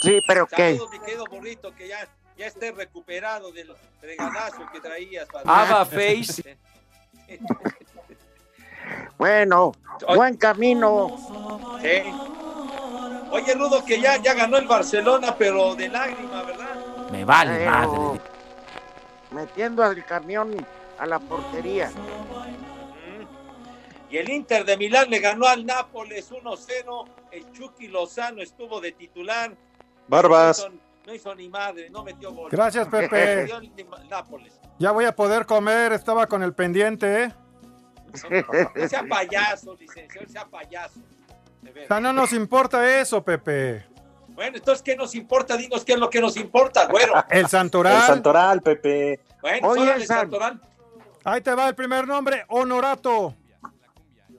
[0.00, 0.78] Sí, pero qué.
[0.90, 5.28] Mi querido burrito, que ya, ya esté recuperado del fregadazo que traías.
[5.44, 6.56] Ava Face.
[9.18, 9.72] Bueno,
[10.14, 11.16] buen camino.
[11.82, 12.02] Sí.
[13.30, 16.76] Oye, Rudo, que ya, ya ganó el Barcelona, pero de lágrima, ¿verdad?
[17.10, 18.20] Me vale Pero madre.
[19.30, 20.54] Metiendo al camión
[20.98, 21.90] a la portería.
[24.08, 27.08] Y el Inter de Milán le ganó al Nápoles 1-0.
[27.32, 29.52] El Chucky Lozano estuvo de titular.
[30.08, 30.58] Barbas.
[30.60, 32.50] No hizo, no hizo ni madre, no metió gol.
[32.50, 33.42] Gracias, Pepe.
[33.42, 33.50] El.
[34.78, 37.34] Ya voy a poder comer, estaba con el pendiente, ¿eh?
[38.74, 41.00] No sea payaso, licenciado, sea payaso.
[41.00, 43.84] O sea, no nos importa eso, Pepe.
[44.28, 45.56] Bueno, entonces, ¿qué nos importa?
[45.56, 47.14] Dinos qué es lo que nos importa, güero.
[47.30, 47.96] El Santoral.
[47.96, 49.20] El Santoral, Pepe.
[49.40, 50.60] Bueno, Oye, San- Santoral,
[51.24, 53.34] Ahí te va el primer nombre, Honorato.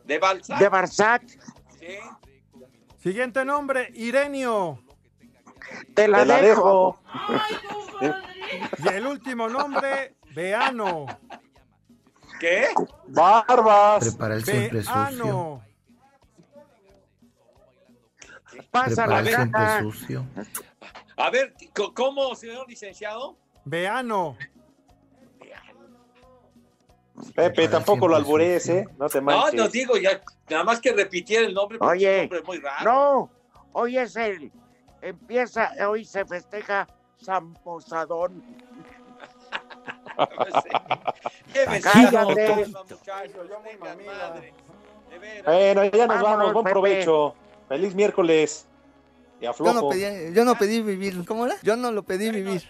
[0.06, 0.60] de Balzac.
[0.60, 1.24] De Barzac,
[1.80, 1.98] Sí.
[2.98, 4.80] Siguiente nombre, Irenio.
[5.94, 7.00] Te la, Te la dejo.
[8.02, 8.16] dejo.
[8.84, 11.06] Y el último nombre, Beano.
[12.40, 12.68] ¿Qué?
[13.08, 14.10] Barbas.
[14.10, 15.62] Prepara el siempre sucio.
[18.72, 20.26] Pasa Prepara la el siempre sucio.
[21.18, 21.54] A ver,
[21.96, 23.38] ¿cómo, señor licenciado?
[23.66, 24.38] Beano.
[27.36, 28.88] Pepe, tampoco lo alburees, ¿eh?
[29.00, 29.56] No te No, manches.
[29.56, 32.58] no digo, ya, nada más que repitiera el nombre, porque Oye, es un nombre muy
[32.60, 32.86] raro.
[32.86, 33.32] No,
[33.74, 34.52] hoy es el.
[35.08, 36.86] Empieza, hoy se festeja
[37.18, 38.44] San Posadón.
[45.46, 46.54] Bueno, ya nos vamos.
[46.54, 47.36] Buen provecho.
[47.70, 48.66] Feliz miércoles.
[49.40, 51.26] Y Yo no, pedí, yo no pedí vivir.
[51.26, 51.56] ¿Cómo era?
[51.64, 52.68] Yo no lo pedí vivir.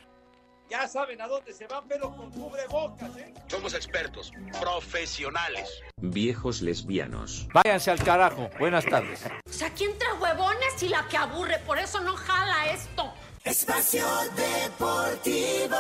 [0.70, 3.34] Ya saben a dónde se van, pero con cubrebocas, ¿eh?
[3.48, 5.82] Somos expertos, profesionales.
[6.02, 7.48] Viejos lesbianos.
[7.54, 8.50] Váyanse al carajo.
[8.60, 9.22] Buenas tardes.
[9.46, 13.14] O sea, aquí entre huevones y la que aburre, por eso no jala esto.
[13.46, 14.06] Espacio
[14.36, 15.78] Deportivo.